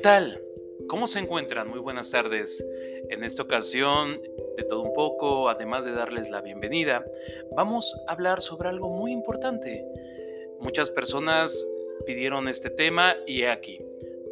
tal? 0.00 0.42
¿Cómo 0.88 1.06
se 1.06 1.18
encuentran? 1.18 1.68
Muy 1.68 1.78
buenas 1.78 2.10
tardes. 2.10 2.64
En 3.10 3.22
esta 3.22 3.42
ocasión, 3.42 4.20
de 4.56 4.64
todo 4.64 4.80
un 4.80 4.94
poco, 4.94 5.48
además 5.48 5.84
de 5.84 5.92
darles 5.92 6.30
la 6.30 6.40
bienvenida, 6.40 7.04
vamos 7.54 7.94
a 8.08 8.12
hablar 8.12 8.40
sobre 8.40 8.70
algo 8.70 8.88
muy 8.88 9.12
importante. 9.12 9.84
Muchas 10.58 10.90
personas 10.90 11.66
pidieron 12.06 12.48
este 12.48 12.70
tema 12.70 13.14
y 13.26 13.42
aquí. 13.42 13.78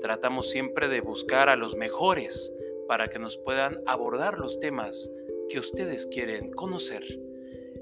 Tratamos 0.01 0.51
siempre 0.51 0.89
de 0.89 1.01
buscar 1.01 1.49
a 1.49 1.57
los 1.57 1.77
mejores 1.77 2.57
para 2.87 3.09
que 3.09 3.19
nos 3.19 3.37
puedan 3.37 3.83
abordar 3.87 4.39
los 4.39 4.59
temas 4.59 5.13
que 5.51 5.59
ustedes 5.59 6.07
quieren 6.07 6.51
conocer. 6.51 7.05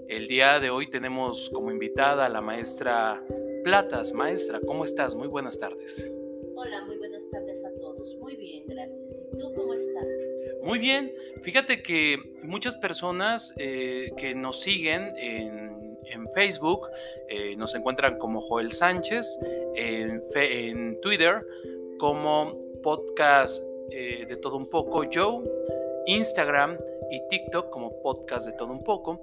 El 0.08 0.26
día 0.26 0.58
de 0.58 0.70
hoy 0.70 0.88
tenemos 0.90 1.50
como 1.50 1.70
invitada 1.70 2.26
a 2.26 2.28
la 2.28 2.40
maestra 2.40 3.22
Platas. 3.62 4.12
Maestra, 4.12 4.60
¿cómo 4.66 4.84
estás? 4.84 5.14
Muy 5.14 5.28
buenas 5.28 5.58
tardes. 5.58 6.10
Hola, 6.56 6.84
muy 6.84 6.96
buenas 6.96 7.15
Muy 10.66 10.80
bien. 10.80 11.12
Fíjate 11.42 11.80
que 11.80 12.18
muchas 12.42 12.74
personas 12.74 13.54
eh, 13.56 14.10
que 14.16 14.34
nos 14.34 14.62
siguen 14.62 15.14
en, 15.16 15.76
Facebook 16.34 16.88
eh, 17.28 17.56
nos 17.56 17.74
encuentran 17.74 18.18
como 18.18 18.40
Joel 18.40 18.72
Sánchez, 18.72 19.38
en, 19.74 20.20
en 20.34 21.00
Twitter 21.00 21.46
como 21.98 22.54
podcast 22.82 23.62
eh, 23.90 24.26
de 24.28 24.36
todo 24.36 24.56
un 24.56 24.68
poco 24.68 25.04
Joe, 25.12 25.42
Instagram 26.06 26.78
y 27.10 27.20
TikTok 27.28 27.70
como 27.70 28.02
podcast 28.02 28.46
de 28.46 28.52
todo 28.52 28.72
un 28.72 28.82
poco, 28.82 29.20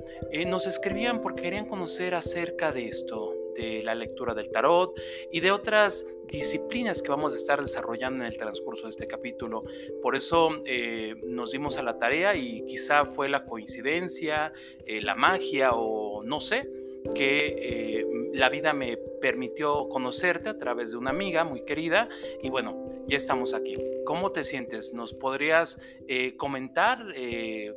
nos 0.47 0.65
escribían 0.65 1.21
porque 1.21 1.43
querían 1.43 1.67
conocer 1.67 2.15
acerca 2.15 2.71
de 2.71 2.87
esto, 2.87 3.33
de 3.55 3.81
la 3.83 3.95
lectura 3.95 4.33
del 4.33 4.49
tarot 4.49 4.99
y 5.31 5.39
de 5.39 5.51
otras 5.51 6.07
disciplinas 6.27 7.01
que 7.01 7.09
vamos 7.09 7.33
a 7.33 7.37
estar 7.37 7.61
desarrollando 7.61 8.23
en 8.23 8.31
el 8.31 8.37
transcurso 8.37 8.83
de 8.83 8.89
este 8.89 9.07
capítulo. 9.07 9.63
Por 10.01 10.15
eso 10.15 10.61
eh, 10.65 11.15
nos 11.23 11.51
dimos 11.51 11.77
a 11.77 11.83
la 11.83 11.97
tarea 11.97 12.35
y 12.35 12.63
quizá 12.65 13.05
fue 13.05 13.29
la 13.29 13.45
coincidencia, 13.45 14.53
eh, 14.85 15.01
la 15.01 15.15
magia 15.15 15.71
o 15.73 16.23
no 16.23 16.39
sé, 16.39 16.69
que 17.13 18.05
la 18.33 18.49
vida 18.49 18.73
me 18.73 18.97
permitió 19.21 19.87
conocerte 19.89 20.49
a 20.49 20.57
través 20.57 20.91
de 20.91 20.97
una 20.97 21.11
amiga 21.11 21.43
muy 21.43 21.63
querida 21.65 22.09
y 22.41 22.49
bueno, 22.49 22.91
ya 23.07 23.15
estamos 23.15 23.53
aquí. 23.53 23.75
¿Cómo 24.05 24.31
te 24.31 24.43
sientes? 24.43 24.93
¿Nos 24.93 25.13
podrías 25.13 25.79
eh, 26.07 26.35
comentar 26.35 26.99
eh, 27.15 27.75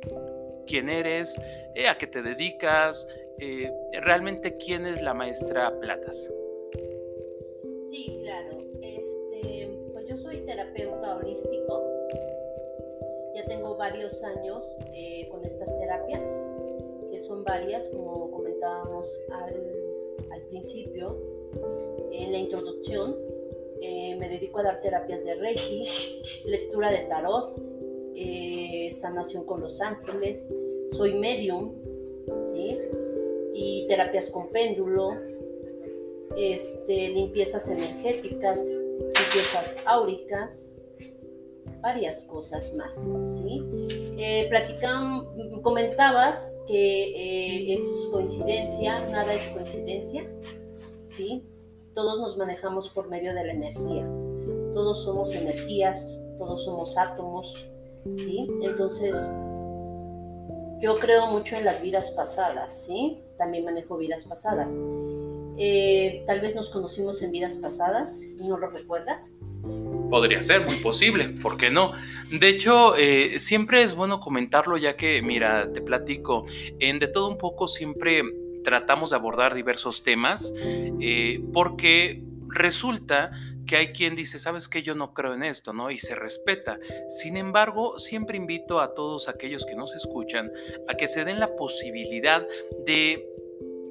quién 0.65 0.89
eres, 0.89 1.39
eh, 1.75 1.87
a 1.87 1.97
qué 1.97 2.07
te 2.07 2.21
dedicas, 2.21 3.07
realmente 4.03 4.55
quién 4.55 4.85
es 4.85 5.01
la 5.01 5.13
maestra 5.13 5.77
Platas? 5.79 6.29
Sí, 7.91 8.19
claro. 8.23 8.57
Este, 8.81 9.69
pues 9.93 10.05
yo 10.07 10.17
soy 10.17 10.41
terapeuta 10.41 11.17
holístico. 11.17 11.83
Ya 13.35 13.45
tengo 13.45 13.75
varios 13.77 14.23
años 14.23 14.77
con 15.29 15.45
estas 15.45 15.77
terapias, 15.77 16.45
que 17.11 17.19
son 17.19 17.43
varias, 17.43 17.89
como 17.89 18.31
comentábamos 18.31 19.21
al, 19.31 19.77
principio 20.49 21.17
en 22.11 22.31
la 22.31 22.37
introducción 22.37 23.17
eh, 23.81 24.15
me 24.15 24.27
dedico 24.27 24.59
a 24.59 24.63
dar 24.63 24.81
terapias 24.81 25.23
de 25.23 25.35
Reiki, 25.35 25.85
lectura 26.45 26.89
de 26.89 26.99
tarot, 27.05 27.55
eh, 28.15 28.89
sanación 28.91 29.45
con 29.45 29.61
los 29.61 29.81
ángeles, 29.81 30.49
soy 30.93 31.13
medium, 31.13 31.75
¿sí? 32.45 32.79
Y 33.59 33.87
terapias 33.87 34.29
con 34.29 34.49
péndulo, 34.51 35.09
este, 36.35 37.09
limpiezas 37.09 37.67
energéticas, 37.67 38.61
limpiezas 38.61 39.75
áuricas, 39.85 40.77
varias 41.81 42.23
cosas 42.25 42.75
más, 42.75 43.07
¿sí? 43.23 43.63
Eh, 44.19 44.49
comentabas 45.63 46.55
que 46.67 47.73
es 47.73 48.07
coincidencia, 48.11 49.07
nada 49.07 49.33
es 49.33 49.47
coincidencia, 49.49 50.29
¿sí? 51.07 51.43
todos 51.97 52.19
nos 52.19 52.37
manejamos 52.37 52.91
por 52.91 53.09
medio 53.09 53.33
de 53.33 53.43
la 53.43 53.53
energía. 53.53 54.07
Todos 54.71 55.03
somos 55.03 55.33
energías, 55.33 56.19
todos 56.37 56.63
somos 56.63 56.95
átomos, 56.95 57.67
¿sí? 58.17 58.47
Entonces, 58.61 59.31
yo 60.79 60.99
creo 60.99 61.27
mucho 61.27 61.55
en 61.55 61.65
las 61.65 61.81
vidas 61.81 62.11
pasadas, 62.11 62.85
¿sí? 62.85 63.17
También 63.37 63.65
manejo 63.65 63.97
vidas 63.97 64.25
pasadas. 64.25 64.77
Eh, 65.57 66.23
tal 66.27 66.39
vez 66.39 66.53
nos 66.53 66.69
conocimos 66.69 67.21
en 67.23 67.31
vidas 67.31 67.57
pasadas 67.57 68.23
y 68.23 68.47
no 68.47 68.57
lo 68.57 68.69
recuerdas. 68.69 69.33
Podría 70.09 70.41
ser, 70.43 70.61
muy 70.61 70.75
posible, 70.75 71.29
¿por 71.29 71.57
qué 71.57 71.69
no? 71.69 71.93
De 72.31 72.47
hecho, 72.47 72.95
eh, 72.95 73.39
siempre 73.39 73.83
es 73.83 73.95
bueno 73.95 74.19
comentarlo 74.19 74.77
ya 74.77 74.95
que, 74.95 75.21
mira, 75.21 75.71
te 75.73 75.81
platico, 75.81 76.45
en 76.79 76.99
de 76.99 77.07
todo 77.07 77.27
un 77.27 77.37
poco 77.37 77.67
siempre 77.67 78.21
tratamos 78.63 79.09
de 79.09 79.15
abordar 79.15 79.53
diversos 79.53 80.03
temas 80.03 80.53
eh, 81.01 81.41
porque 81.53 82.21
resulta 82.49 83.31
que 83.67 83.75
hay 83.75 83.87
quien 83.91 84.15
dice, 84.15 84.39
sabes 84.39 84.67
que 84.67 84.81
yo 84.81 84.95
no 84.95 85.13
creo 85.13 85.33
en 85.33 85.43
esto, 85.43 85.73
¿no? 85.73 85.91
Y 85.91 85.97
se 85.97 86.15
respeta. 86.15 86.79
Sin 87.09 87.37
embargo, 87.37 87.99
siempre 87.99 88.37
invito 88.37 88.79
a 88.79 88.93
todos 88.93 89.29
aquellos 89.29 89.65
que 89.65 89.75
nos 89.75 89.93
escuchan 89.93 90.51
a 90.87 90.95
que 90.95 91.07
se 91.07 91.25
den 91.25 91.39
la 91.39 91.55
posibilidad 91.55 92.47
de 92.85 93.27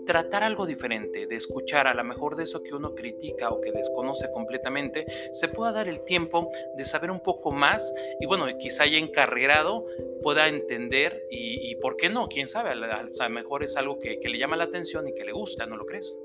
tratar 0.07 0.43
algo 0.45 0.65
diferente, 0.65 1.27
de 1.27 1.37
escuchar 1.37 1.87
a 1.87 1.93
lo 1.93 2.05
mejor 2.05 2.37
de 2.37 2.45
eso 2.45 2.63
que 2.63 2.75
uno 2.75 2.95
critica 2.95 3.51
o 3.51 3.61
que 3.61 3.73
desconoce 3.73 4.31
completamente, 4.33 5.05
se 5.33 5.49
pueda 5.49 5.73
dar 5.73 5.89
el 5.89 6.05
tiempo 6.05 6.51
de 6.77 6.85
saber 6.87 7.11
un 7.11 7.21
poco 7.21 7.51
más 7.51 7.93
y 8.21 8.27
bueno, 8.27 8.47
quizá 8.59 8.87
ya 8.87 8.97
encarregado 8.97 9.85
pueda 10.23 10.49
entender 10.49 11.27
y, 11.31 11.75
por 11.77 11.97
qué 11.97 12.09
no, 12.09 12.29
quién 12.29 12.49
sabe, 12.49 12.71
a 12.71 12.75
lo 12.75 13.31
mejor 13.31 13.63
es 13.65 13.77
algo 13.77 13.99
que, 13.99 14.19
le 14.27 14.39
llama 14.39 14.57
la 14.57 14.65
atención 14.65 15.07
y 15.07 15.15
que 15.15 15.25
le 15.25 15.33
gusta, 15.33 15.67
¿no 15.67 15.77
lo 15.77 15.85
crees? 15.85 16.19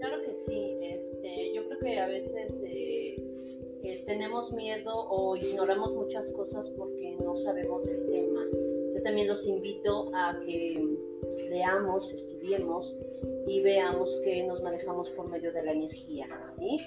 Claro 0.00 0.20
que 0.20 0.34
sí, 0.34 0.78
este, 0.82 1.52
yo 1.54 1.61
a 1.90 2.06
veces 2.06 2.62
eh, 2.64 3.16
eh, 3.82 4.04
tenemos 4.06 4.52
miedo 4.52 4.92
o 5.10 5.36
ignoramos 5.36 5.94
muchas 5.94 6.30
cosas 6.30 6.68
porque 6.70 7.16
no 7.22 7.34
sabemos 7.34 7.86
el 7.88 8.08
tema. 8.10 8.44
Yo 8.94 9.02
también 9.02 9.26
los 9.26 9.46
invito 9.46 10.10
a 10.14 10.38
que 10.40 10.80
leamos, 11.48 12.12
estudiemos 12.12 12.94
y 13.46 13.60
veamos 13.62 14.16
que 14.24 14.44
nos 14.44 14.62
manejamos 14.62 15.10
por 15.10 15.28
medio 15.28 15.52
de 15.52 15.62
la 15.64 15.72
energía, 15.72 16.26
¿sí? 16.56 16.80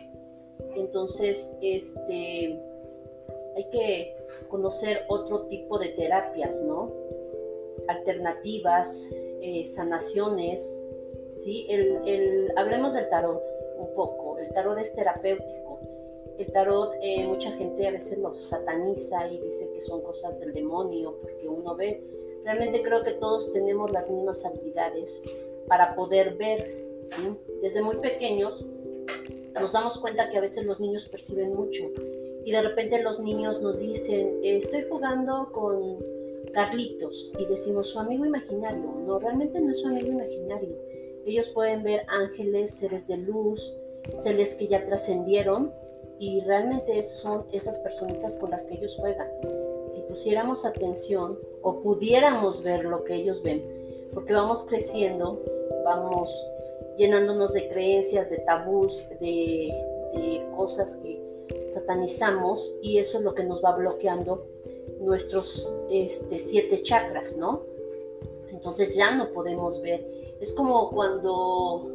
Entonces, 0.76 1.52
este, 1.62 2.58
hay 3.56 3.70
que 3.72 4.16
conocer 4.48 5.02
otro 5.10 5.48
tipo 5.48 5.78
de 5.78 5.90
terapias, 5.90 6.62
¿no? 6.62 6.92
Alternativas, 7.88 9.10
eh, 9.42 9.66
sanaciones, 9.66 10.82
¿sí? 11.36 11.68
El, 11.70 12.52
hablemos 12.56 12.94
del 12.94 13.10
tarot 13.10 13.44
un 13.78 13.94
poco. 13.94 14.25
El 14.38 14.54
tarot 14.54 14.78
es 14.78 14.94
terapéutico. 14.94 15.80
El 16.38 16.52
tarot, 16.52 16.94
eh, 17.02 17.26
mucha 17.28 17.52
gente 17.52 17.88
a 17.88 17.92
veces 17.92 18.18
lo 18.18 18.36
sataniza 18.36 19.28
y 19.28 19.40
dice 19.40 19.70
que 19.74 19.82
son 19.82 20.02
cosas 20.02 20.40
del 20.40 20.54
demonio, 20.54 21.18
porque 21.22 21.48
uno 21.48 21.76
ve 21.76 22.04
Realmente 22.46 22.84
creo 22.84 23.02
que 23.02 23.14
todos 23.14 23.52
tenemos 23.54 23.92
las 23.92 24.08
mismas 24.08 24.46
habilidades 24.46 25.20
para 25.68 25.96
poder 25.96 26.36
ver. 26.36 26.86
Desde 27.62 27.82
muy 27.82 27.98
pequeños 27.98 28.64
nos 29.60 29.74
damos 29.74 29.98
cuenta 29.98 30.30
que 30.30 30.38
a 30.38 30.42
veces 30.42 30.64
los 30.66 30.80
niños 30.80 31.08
perciben 31.08 31.56
mucho 31.56 31.84
y 32.44 32.52
de 32.52 32.62
repente 32.62 33.02
los 33.02 33.20
niños 33.20 33.62
nos 33.62 33.80
dicen, 33.80 34.40
estoy 34.44 34.86
jugando 34.88 35.50
con 35.52 35.98
Carlitos 36.54 37.34
y 37.40 37.46
decimos 37.48 37.88
su 37.88 38.00
amigo 38.00 38.26
imaginario. 38.26 38.94
No, 39.08 39.18
realmente 39.18 39.60
no 39.60 39.72
es 39.72 39.80
su 39.80 39.88
amigo 39.88 40.10
imaginario. 40.10 40.78
Ellos 41.26 41.50
pueden 41.50 41.82
ver 41.82 42.06
ángeles, 42.08 42.76
seres 42.76 43.08
de 43.08 43.18
luz, 43.18 43.74
seres 44.18 44.56
que 44.56 44.68
ya 44.68 44.84
trascendieron 44.84 45.74
y 46.20 46.42
realmente 46.42 47.02
son 47.02 47.46
esas 47.52 47.78
personitas 47.80 48.38
con 48.38 48.52
las 48.52 48.66
que 48.66 48.76
ellos 48.76 48.96
juegan 48.96 49.28
si 49.90 50.02
pusiéramos 50.02 50.66
atención 50.66 51.40
o 51.62 51.80
pudiéramos 51.82 52.64
ver 52.64 52.86
lo 52.86 53.04
que 53.04 53.16
ellos 53.16 53.42
ven, 53.44 53.64
porque 54.14 54.34
vamos 54.34 54.64
creciendo, 54.64 55.42
vamos 55.84 56.46
llenándonos 56.98 57.54
de 57.54 57.68
creencias, 57.70 58.30
de 58.30 58.40
tabús, 58.40 59.08
de, 59.20 59.74
cosas 60.56 60.96
que 60.96 61.22
satanizamos 61.68 62.78
y 62.82 62.98
eso 62.98 63.18
es 63.18 63.24
lo 63.26 63.36
que 63.36 63.44
nos 63.44 63.64
va 63.64 63.76
bloqueando 63.76 64.48
nuestros 65.02 65.72
este, 65.90 66.40
siete 66.40 66.82
chakras, 66.82 67.36
¿no? 67.36 67.64
Entonces 68.48 68.96
ya 68.96 69.14
no 69.14 69.34
podemos 69.34 69.82
ver. 69.82 70.08
Es 70.40 70.54
como 70.54 70.90
cuando 70.92 71.92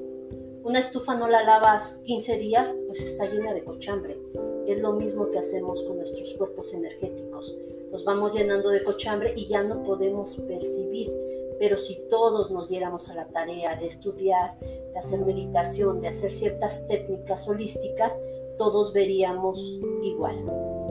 una 0.70 0.78
estufa 0.78 1.14
no 1.14 1.28
la 1.28 1.42
lavas 1.42 2.00
15 2.04 2.38
días, 2.38 2.74
pues 2.86 3.02
está 3.02 3.26
llena 3.26 3.52
de 3.52 3.64
cochambre. 3.64 4.18
Es 4.66 4.78
lo 4.80 4.94
mismo 4.94 5.28
que 5.28 5.38
hacemos 5.38 5.82
con 5.82 5.96
nuestros 5.96 6.32
cuerpos 6.34 6.72
energéticos 6.72 7.56
nos 7.90 8.04
vamos 8.04 8.32
llenando 8.32 8.70
de 8.70 8.84
cochambre 8.84 9.32
y 9.36 9.46
ya 9.46 9.62
no 9.62 9.82
podemos 9.82 10.36
percibir. 10.46 11.12
Pero 11.58 11.76
si 11.76 12.00
todos 12.08 12.50
nos 12.50 12.68
diéramos 12.68 13.10
a 13.10 13.16
la 13.16 13.26
tarea 13.26 13.76
de 13.76 13.86
estudiar, 13.86 14.58
de 14.60 14.98
hacer 14.98 15.20
meditación, 15.20 16.00
de 16.00 16.08
hacer 16.08 16.30
ciertas 16.30 16.86
técnicas 16.86 17.48
holísticas, 17.48 18.18
todos 18.56 18.92
veríamos 18.92 19.58
igual. 20.02 20.36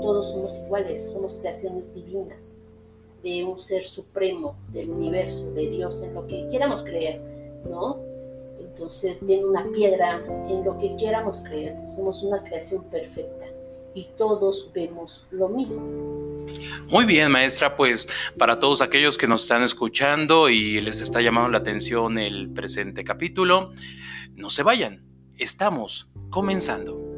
todos 0.02 0.31
somos 0.31 0.58
iguales, 0.60 1.12
somos 1.12 1.36
creaciones 1.36 1.94
divinas 1.94 2.56
de 3.24 3.44
un 3.44 3.58
ser 3.58 3.84
supremo 3.84 4.56
del 4.72 4.90
universo, 4.90 5.52
de 5.52 5.70
Dios, 5.70 6.02
en 6.02 6.14
lo 6.14 6.26
que 6.26 6.48
quieramos 6.48 6.84
creer, 6.84 7.22
¿no? 7.70 8.08
Entonces, 8.69 9.19
en 9.27 9.45
una 9.45 9.66
piedra, 9.71 10.24
en 10.48 10.63
lo 10.63 10.77
que 10.77 10.95
quieramos 10.95 11.42
creer, 11.42 11.75
somos 11.95 12.24
una 12.24 12.42
creación 12.44 12.83
perfecta 12.86 13.48
y 13.94 14.07
todos 14.16 14.71
vemos 14.74 15.25
lo 15.31 15.50
mismo. 15.50 15.81
Muy 16.88 17.06
bien, 17.06 17.31
maestra, 17.31 17.75
pues 17.75 18.07
para 18.38 18.60
todos 18.60 18.81
aquellos 18.81 19.18
que 19.18 19.27
nos 19.27 19.44
están 19.44 19.63
escuchando 19.63 20.50
y 20.50 20.80
les 20.81 21.01
está 21.01 21.21
llamando 21.21 21.50
la 21.50 21.57
atención 21.60 22.18
el 22.18 22.50
presente 22.50 23.04
capítulo, 23.04 23.74
no 24.36 24.50
se 24.50 24.63
vayan, 24.63 25.04
estamos 25.38 26.10
comenzando. 26.30 27.10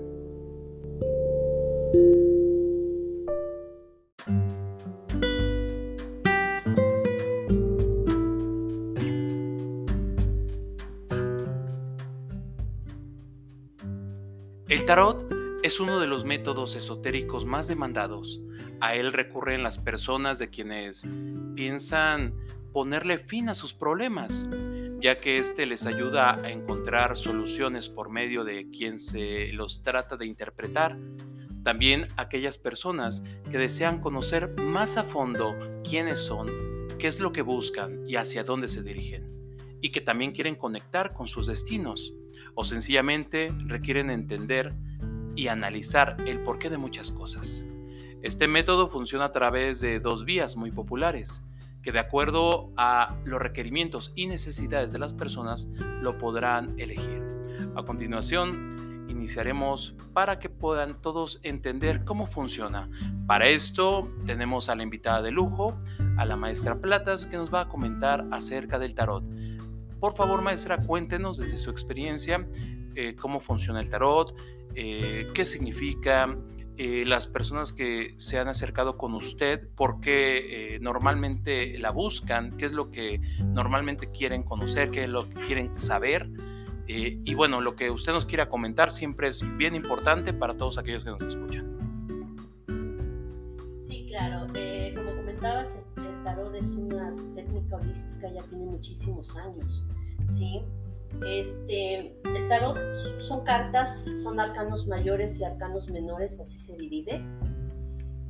Tarot 14.91 15.25
es 15.63 15.79
uno 15.79 16.01
de 16.01 16.07
los 16.07 16.25
métodos 16.25 16.75
esotéricos 16.75 17.45
más 17.45 17.69
demandados. 17.69 18.41
A 18.81 18.93
él 18.93 19.13
recurren 19.13 19.63
las 19.63 19.77
personas 19.77 20.37
de 20.37 20.49
quienes 20.49 21.07
piensan 21.55 22.35
ponerle 22.73 23.17
fin 23.17 23.47
a 23.47 23.55
sus 23.55 23.73
problemas, 23.73 24.49
ya 24.99 25.15
que 25.15 25.37
éste 25.37 25.65
les 25.65 25.85
ayuda 25.85 26.35
a 26.43 26.51
encontrar 26.51 27.15
soluciones 27.15 27.87
por 27.87 28.09
medio 28.09 28.43
de 28.43 28.69
quien 28.69 28.99
se 28.99 29.53
los 29.53 29.81
trata 29.81 30.17
de 30.17 30.25
interpretar. 30.25 30.97
También 31.63 32.07
aquellas 32.17 32.57
personas 32.57 33.23
que 33.49 33.59
desean 33.59 34.01
conocer 34.01 34.59
más 34.59 34.97
a 34.97 35.05
fondo 35.05 35.55
quiénes 35.89 36.19
son, 36.19 36.49
qué 36.99 37.07
es 37.07 37.21
lo 37.21 37.31
que 37.31 37.43
buscan 37.43 38.05
y 38.09 38.17
hacia 38.17 38.43
dónde 38.43 38.67
se 38.67 38.83
dirigen, 38.83 39.55
y 39.79 39.91
que 39.91 40.01
también 40.01 40.33
quieren 40.33 40.57
conectar 40.57 41.13
con 41.13 41.29
sus 41.29 41.47
destinos, 41.47 42.13
o 42.55 42.63
sencillamente 42.63 43.53
requieren 43.65 44.09
entender 44.09 44.73
y 45.35 45.47
analizar 45.47 46.17
el 46.25 46.39
porqué 46.39 46.69
de 46.69 46.77
muchas 46.77 47.11
cosas. 47.11 47.65
Este 48.21 48.47
método 48.47 48.87
funciona 48.87 49.25
a 49.25 49.31
través 49.31 49.81
de 49.81 49.99
dos 49.99 50.25
vías 50.25 50.55
muy 50.55 50.71
populares, 50.71 51.43
que 51.81 51.91
de 51.91 51.99
acuerdo 51.99 52.71
a 52.77 53.15
los 53.25 53.41
requerimientos 53.41 54.11
y 54.15 54.27
necesidades 54.27 54.91
de 54.91 54.99
las 54.99 55.13
personas 55.13 55.69
lo 56.01 56.17
podrán 56.17 56.79
elegir. 56.79 57.23
A 57.75 57.83
continuación, 57.83 59.05
iniciaremos 59.09 59.95
para 60.13 60.39
que 60.39 60.49
puedan 60.49 61.01
todos 61.01 61.39
entender 61.43 62.03
cómo 62.05 62.27
funciona. 62.27 62.89
Para 63.27 63.47
esto 63.47 64.09
tenemos 64.25 64.69
a 64.69 64.75
la 64.75 64.83
invitada 64.83 65.21
de 65.21 65.31
lujo, 65.31 65.79
a 66.17 66.25
la 66.25 66.35
maestra 66.35 66.79
Platas, 66.79 67.25
que 67.25 67.37
nos 67.37 67.53
va 67.53 67.61
a 67.61 67.69
comentar 67.69 68.25
acerca 68.31 68.77
del 68.77 68.93
tarot. 68.93 69.23
Por 70.01 70.15
favor, 70.15 70.41
maestra, 70.41 70.79
cuéntenos 70.79 71.37
desde 71.37 71.59
su 71.59 71.69
experiencia 71.69 72.43
eh, 72.95 73.15
cómo 73.15 73.39
funciona 73.39 73.79
el 73.79 73.87
tarot, 73.87 74.35
eh, 74.73 75.27
qué 75.31 75.45
significa, 75.45 76.35
eh, 76.75 77.03
las 77.05 77.27
personas 77.27 77.71
que 77.71 78.15
se 78.17 78.39
han 78.39 78.47
acercado 78.47 78.97
con 78.97 79.13
usted, 79.13 79.69
por 79.75 80.01
qué 80.01 80.79
normalmente 80.81 81.77
la 81.77 81.91
buscan, 81.91 82.57
qué 82.57 82.65
es 82.65 82.71
lo 82.71 82.89
que 82.89 83.21
normalmente 83.45 84.09
quieren 84.09 84.41
conocer, 84.41 84.89
qué 84.89 85.03
es 85.03 85.09
lo 85.09 85.29
que 85.29 85.39
quieren 85.41 85.79
saber. 85.79 86.29
y 86.87 87.33
bueno, 87.35 87.61
lo 87.61 87.75
que 87.75 87.91
usted 87.91 88.11
nos 88.11 88.25
quiera 88.25 88.49
comentar 88.49 88.91
siempre 88.91 89.27
es 89.27 89.45
bien 89.55 89.75
importante 89.75 90.33
para 90.33 90.55
todos 90.55 90.79
aquellos 90.79 91.03
que 91.03 91.11
nos 91.11 91.21
escuchan. 91.21 91.65
Sí, 93.87 94.07
claro. 94.09 94.47
como 94.95 95.15
comentabas, 95.15 95.77
el 95.95 96.23
tarot 96.23 96.55
es 96.55 96.71
una 96.71 97.13
ya 98.21 98.43
tiene 98.43 98.65
muchísimos 98.65 99.35
años, 99.37 99.83
¿sí? 100.29 100.61
Este, 101.25 102.15
el 102.23 102.47
tarot 102.47 102.77
son 103.19 103.43
cartas, 103.43 104.07
son 104.23 104.39
arcanos 104.39 104.87
mayores 104.87 105.39
y 105.39 105.43
arcanos 105.43 105.89
menores, 105.89 106.39
así 106.39 106.57
se 106.57 106.75
divide. 106.77 107.21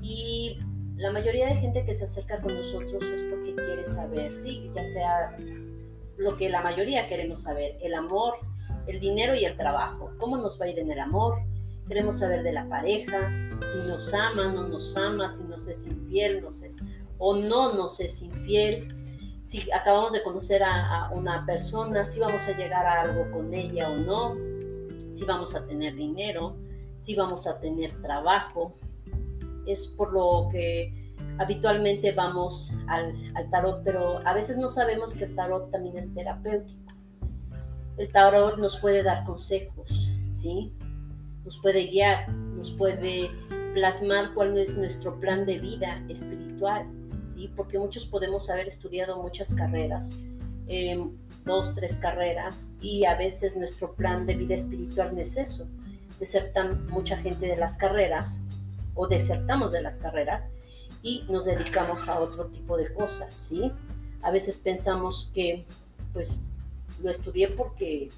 Y 0.01 0.57
la 0.97 1.11
mayoría 1.11 1.47
de 1.47 1.55
gente 1.55 1.85
que 1.85 1.93
se 1.93 2.03
acerca 2.03 2.41
con 2.41 2.55
nosotros 2.55 3.03
es 3.03 3.21
porque 3.23 3.53
quiere 3.55 3.85
saber, 3.85 4.33
sí, 4.33 4.69
ya 4.73 4.83
sea 4.83 5.37
lo 6.17 6.37
que 6.37 6.49
la 6.49 6.61
mayoría 6.61 7.07
queremos 7.07 7.41
saber, 7.41 7.77
el 7.81 7.93
amor, 7.93 8.35
el 8.87 8.99
dinero 8.99 9.35
y 9.35 9.45
el 9.45 9.55
trabajo, 9.57 10.11
cómo 10.17 10.37
nos 10.37 10.59
va 10.59 10.65
a 10.65 10.69
ir 10.69 10.79
en 10.79 10.91
el 10.91 10.99
amor, 10.99 11.39
queremos 11.87 12.19
saber 12.19 12.43
de 12.43 12.53
la 12.53 12.67
pareja, 12.67 13.31
si 13.71 13.77
nos 13.87 14.13
ama, 14.13 14.51
no 14.51 14.67
nos 14.67 14.95
ama, 14.97 15.29
si 15.29 15.43
nos 15.43 15.67
es 15.67 15.85
infiel, 15.85 16.41
nos 16.41 16.61
es, 16.61 16.77
o 17.17 17.35
no 17.35 17.73
nos 17.73 17.99
es 17.99 18.21
infiel, 18.21 18.87
si 19.43 19.69
acabamos 19.71 20.13
de 20.13 20.23
conocer 20.23 20.63
a, 20.63 21.09
una 21.13 21.45
persona, 21.45 22.05
si 22.05 22.19
vamos 22.19 22.47
a 22.47 22.57
llegar 22.57 22.85
a 22.85 23.01
algo 23.01 23.29
con 23.31 23.53
ella 23.53 23.89
o 23.89 23.97
no, 23.97 24.35
si 25.13 25.25
vamos 25.25 25.55
a 25.55 25.65
tener 25.67 25.95
dinero, 25.95 26.55
si 27.01 27.15
vamos 27.15 27.47
a 27.47 27.59
tener 27.59 27.91
trabajo. 28.01 28.73
Es 29.65 29.87
por 29.87 30.13
lo 30.13 30.47
que 30.51 31.13
habitualmente 31.37 32.11
vamos 32.11 32.73
al, 32.87 33.13
tarot, 33.51 33.83
pero 33.83 34.19
a 34.25 34.33
veces 34.33 34.57
no 34.57 34.67
sabemos 34.67 35.13
que 35.13 35.25
el 35.25 35.35
tarot 35.35 35.71
también 35.71 35.97
es 35.97 36.13
terapéutico. 36.13 36.93
El 37.97 38.11
tarot 38.11 38.57
nos 38.57 38.77
puede 38.77 39.03
dar 39.03 39.25
consejos, 39.25 40.11
¿sí? 40.31 40.73
Nos 41.43 41.57
puede 41.59 41.87
guiar, 41.87 42.29
nos 42.29 42.71
puede 42.71 43.29
plasmar 43.73 44.33
cuál 44.33 44.57
es 44.57 44.75
nuestro 44.77 45.19
plan 45.19 45.45
de 45.45 45.59
vida 45.59 46.03
espiritual 46.09 46.87
porque 47.49 47.79
muchos 47.79 48.05
podemos 48.05 48.49
haber 48.49 48.67
estudiado 48.67 49.21
muchas 49.21 49.53
carreras, 49.53 50.11
em, 50.67 51.11
dos, 51.45 51.73
tres 51.73 51.97
carreras, 51.97 52.69
y 52.81 53.05
a 53.05 53.15
veces 53.15 53.55
nuestro 53.55 53.93
plan 53.93 54.25
de 54.25 54.35
vida 54.35 54.55
espiritual 54.55 55.13
no 55.13 55.21
es 55.21 55.37
eso, 55.37 55.67
desertan 56.19 56.85
mucha 56.87 57.17
gente 57.17 57.47
de 57.47 57.57
las 57.57 57.77
carreras 57.77 58.39
o 58.93 59.07
desertamos 59.07 59.71
de 59.71 59.81
las 59.81 59.97
carreras 59.97 60.47
y 61.01 61.25
nos 61.29 61.45
dedicamos 61.45 62.07
a 62.07 62.19
otro 62.19 62.45
tipo 62.47 62.77
de 62.77 62.93
cosas, 62.93 63.33
¿sí? 63.33 63.71
A 64.21 64.31
veces 64.31 64.59
pensamos 64.59 65.31
que, 65.33 65.65
pues, 66.13 66.39
lo 67.01 67.09
estudié 67.09 67.47
porque 67.47 68.09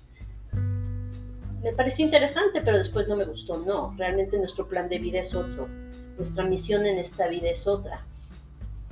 me 1.64 1.72
pareció 1.72 2.04
interesante, 2.04 2.62
pero 2.62 2.78
después 2.78 3.08
no 3.08 3.16
me 3.16 3.26
gustó. 3.26 3.58
No, 3.58 3.96
realmente 3.98 4.38
nuestro 4.38 4.68
plan 4.68 4.90
de 4.90 5.00
vida 5.00 5.20
es 5.22 5.34
otro. 5.34 5.70
Nuestra 6.18 6.44
misión 6.44 6.86
en 6.86 6.98
esta 6.98 7.28
vida 7.30 7.50
es 7.50 7.68
otra. 7.68 8.06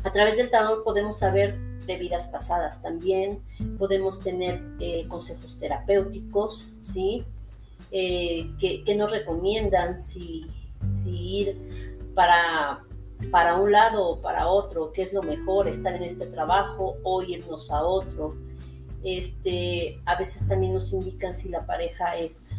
A 0.04 0.12
través 0.12 0.38
del 0.38 0.50
tarot 0.50 0.84
podemos 0.84 1.18
saber 1.18 1.58
de 1.86 1.98
vidas 1.98 2.28
pasadas 2.28 2.82
también, 2.82 3.42
podemos 3.78 4.22
tener 4.22 4.64
eh, 4.80 5.08
consejos 5.08 5.58
terapéuticos, 5.60 6.70
¿sí? 6.80 7.26
Eh, 7.92 8.50
que, 8.60 8.96
nos 8.96 9.12
recomiendan 9.12 10.02
si, 10.02 10.48
ir 11.06 11.58
para, 12.16 12.84
para 13.32 13.58
un 13.58 13.72
lado 13.72 14.08
o 14.10 14.22
para 14.22 14.48
otro, 14.48 14.92
qué 14.92 15.04
es 15.04 15.14
lo 15.14 15.22
mejor, 15.24 15.68
estar 15.68 15.96
en 15.96 16.04
este 16.04 16.26
trabajo 16.28 16.98
o 17.04 17.22
irnos 17.22 17.70
a 17.72 17.84
otro. 17.84 18.36
Este, 19.04 20.00
a 20.06 20.16
veces 20.16 20.48
también 20.48 20.74
nos 20.74 20.94
indican 20.94 21.36
si 21.36 21.50
la 21.50 21.66
pareja 21.66 22.16
es 22.16 22.58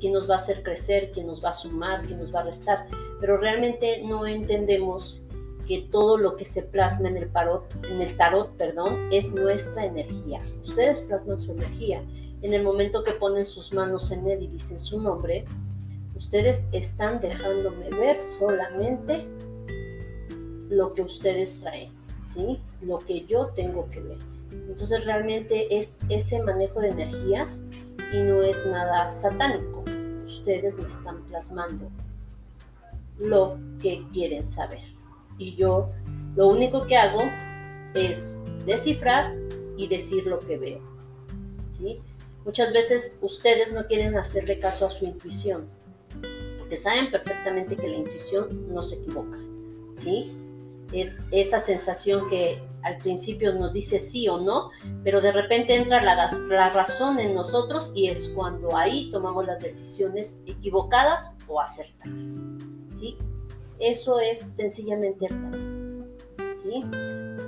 quien 0.00 0.12
nos 0.12 0.28
va 0.28 0.34
a 0.34 0.38
hacer 0.38 0.62
crecer, 0.62 1.12
quien 1.12 1.26
nos 1.26 1.44
va 1.44 1.50
a 1.50 1.52
sumar, 1.52 2.04
quien 2.06 2.18
nos 2.18 2.34
va 2.34 2.40
a 2.40 2.44
restar, 2.44 2.86
pero 3.20 3.36
realmente 3.36 4.02
no 4.04 4.26
entendemos 4.26 5.21
que 5.66 5.88
todo 5.90 6.16
lo 6.18 6.36
que 6.36 6.44
se 6.44 6.62
plasma 6.62 7.08
en 7.08 7.16
el, 7.16 7.30
tarot, 7.30 7.64
en 7.86 8.00
el 8.00 8.16
tarot 8.16 8.56
perdón, 8.56 9.08
es 9.10 9.32
nuestra 9.32 9.84
energía. 9.84 10.42
Ustedes 10.62 11.02
plasman 11.02 11.38
su 11.38 11.52
energía. 11.52 12.02
En 12.42 12.52
el 12.54 12.62
momento 12.62 13.04
que 13.04 13.12
ponen 13.12 13.44
sus 13.44 13.72
manos 13.72 14.10
en 14.10 14.26
él 14.26 14.42
y 14.42 14.48
dicen 14.48 14.80
su 14.80 15.00
nombre, 15.00 15.44
ustedes 16.16 16.66
están 16.72 17.20
dejándome 17.20 17.90
ver 17.90 18.20
solamente 18.20 19.26
lo 20.68 20.92
que 20.92 21.02
ustedes 21.02 21.60
traen, 21.60 21.92
¿sí? 22.24 22.58
Lo 22.80 22.98
que 22.98 23.24
yo 23.26 23.48
tengo 23.54 23.88
que 23.90 24.00
ver. 24.00 24.18
Entonces 24.50 25.04
realmente 25.04 25.76
es 25.76 25.98
ese 26.08 26.42
manejo 26.42 26.80
de 26.80 26.88
energías 26.88 27.64
y 28.12 28.18
no 28.18 28.42
es 28.42 28.64
nada 28.66 29.08
satánico. 29.08 29.84
Ustedes 30.26 30.78
me 30.78 30.88
están 30.88 31.22
plasmando 31.24 31.88
lo 33.18 33.58
que 33.80 34.04
quieren 34.12 34.46
saber 34.46 34.80
y 35.38 35.54
yo 35.56 35.90
lo 36.36 36.48
único 36.48 36.86
que 36.86 36.96
hago 36.96 37.22
es 37.94 38.36
descifrar 38.64 39.34
y 39.76 39.88
decir 39.88 40.26
lo 40.26 40.38
que 40.38 40.56
veo. 40.56 40.80
¿sí? 41.68 42.00
Muchas 42.44 42.72
veces 42.72 43.16
ustedes 43.20 43.72
no 43.72 43.86
quieren 43.86 44.16
hacerle 44.16 44.58
caso 44.58 44.86
a 44.86 44.90
su 44.90 45.04
intuición, 45.04 45.68
porque 46.58 46.76
saben 46.76 47.10
perfectamente 47.10 47.76
que 47.76 47.88
la 47.88 47.96
intuición 47.96 48.72
no 48.72 48.82
se 48.82 48.96
equivoca. 48.96 49.38
¿sí? 49.94 50.36
Es 50.92 51.20
esa 51.30 51.58
sensación 51.58 52.28
que 52.28 52.62
al 52.82 52.98
principio 52.98 53.54
nos 53.54 53.72
dice 53.72 53.98
sí 53.98 54.28
o 54.28 54.40
no, 54.40 54.70
pero 55.04 55.20
de 55.20 55.32
repente 55.32 55.74
entra 55.74 56.02
la, 56.02 56.28
la 56.48 56.70
razón 56.70 57.20
en 57.20 57.32
nosotros 57.32 57.92
y 57.94 58.08
es 58.08 58.30
cuando 58.30 58.76
ahí 58.76 59.08
tomamos 59.10 59.46
las 59.46 59.60
decisiones 59.60 60.38
equivocadas 60.46 61.34
o 61.46 61.60
acertadas. 61.60 62.42
¿sí? 62.92 63.16
Eso 63.82 64.20
es 64.20 64.38
sencillamente 64.38 65.26
el 65.26 65.40
tarot. 65.40 66.56
¿sí? 66.62 66.84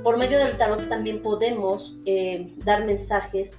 Por 0.03 0.19
medio 0.19 0.39
del 0.39 0.57
tarot 0.57 0.89
también 0.89 1.23
podemos 1.23 2.01
eh, 2.07 2.53
dar 2.65 2.85
mensajes, 2.85 3.57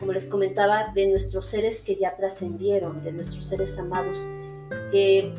como 0.00 0.12
les 0.12 0.26
comentaba, 0.26 0.92
de 0.94 1.06
nuestros 1.06 1.44
seres 1.44 1.80
que 1.80 1.94
ya 1.94 2.16
trascendieron, 2.16 3.04
de 3.04 3.12
nuestros 3.12 3.44
seres 3.44 3.78
amados 3.78 4.26
que 4.90 5.32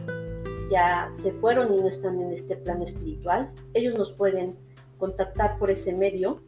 ya 0.71 1.07
se 1.09 1.33
fueron 1.33 1.73
y 1.73 1.81
no 1.81 1.87
están 1.89 2.21
en 2.21 2.31
este 2.31 2.55
plano 2.55 2.85
espiritual. 2.85 3.51
Ellos 3.73 3.95
nos 3.95 4.13
pueden 4.13 4.55
contactar 4.97 5.57
por 5.59 5.69
ese 5.71 5.93
medio 5.93 6.41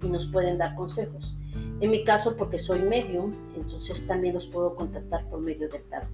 y 0.00 0.10
nos 0.10 0.28
pueden 0.28 0.58
dar 0.58 0.76
consejos. 0.76 1.36
En 1.80 1.90
mi 1.90 2.04
caso, 2.04 2.36
porque 2.36 2.56
soy 2.56 2.82
medium, 2.82 3.32
entonces 3.56 4.06
también 4.06 4.34
los 4.34 4.46
puedo 4.46 4.76
contactar 4.76 5.28
por 5.28 5.40
medio 5.40 5.68
del 5.68 5.82
tarot. 5.84 6.08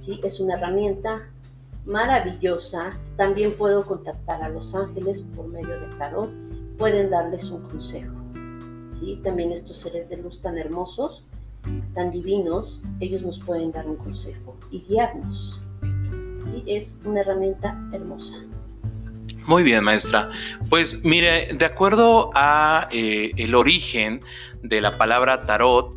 ¿sí? 0.00 0.18
Es 0.24 0.40
una 0.40 0.54
herramienta 0.54 1.30
maravillosa. 1.84 2.98
También 3.16 3.56
puedo 3.56 3.82
contactar 3.82 4.42
a 4.42 4.48
los 4.48 4.74
ángeles 4.74 5.22
por 5.34 5.48
medio 5.48 5.80
del 5.80 5.96
tarot. 5.98 6.30
Pueden 6.78 7.10
darles 7.10 7.50
un 7.50 7.62
consejo. 7.62 8.14
¿sí? 8.90 9.20
También 9.22 9.52
estos 9.52 9.78
seres 9.78 10.08
de 10.08 10.18
luz 10.18 10.40
tan 10.40 10.58
hermosos, 10.58 11.24
tan 11.94 12.10
divinos, 12.10 12.84
ellos 13.00 13.22
nos 13.22 13.38
pueden 13.38 13.72
dar 13.72 13.86
un 13.86 13.96
consejo 13.96 14.56
y 14.70 14.80
guiarnos. 14.80 15.60
¿sí? 16.44 16.62
Es 16.66 16.96
una 17.04 17.20
herramienta 17.20 17.78
hermosa. 17.92 18.36
Muy 19.46 19.62
bien, 19.62 19.84
maestra. 19.84 20.30
Pues 20.70 21.04
mire, 21.04 21.52
de 21.52 21.64
acuerdo 21.66 22.30
a 22.34 22.88
eh, 22.90 23.32
el 23.36 23.54
origen 23.54 24.22
de 24.62 24.80
la 24.80 24.96
palabra 24.96 25.42
tarot 25.42 25.96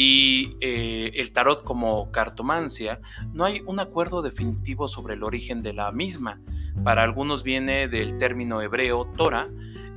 y 0.00 0.56
eh, 0.60 1.10
el 1.14 1.32
tarot 1.32 1.64
como 1.64 2.12
cartomancia, 2.12 3.00
no 3.32 3.44
hay 3.44 3.62
un 3.66 3.80
acuerdo 3.80 4.22
definitivo 4.22 4.86
sobre 4.86 5.14
el 5.14 5.24
origen 5.24 5.60
de 5.60 5.72
la 5.72 5.90
misma. 5.90 6.40
Para 6.84 7.02
algunos 7.02 7.42
viene 7.42 7.88
del 7.88 8.16
término 8.16 8.62
hebreo 8.62 9.06
Torah 9.16 9.48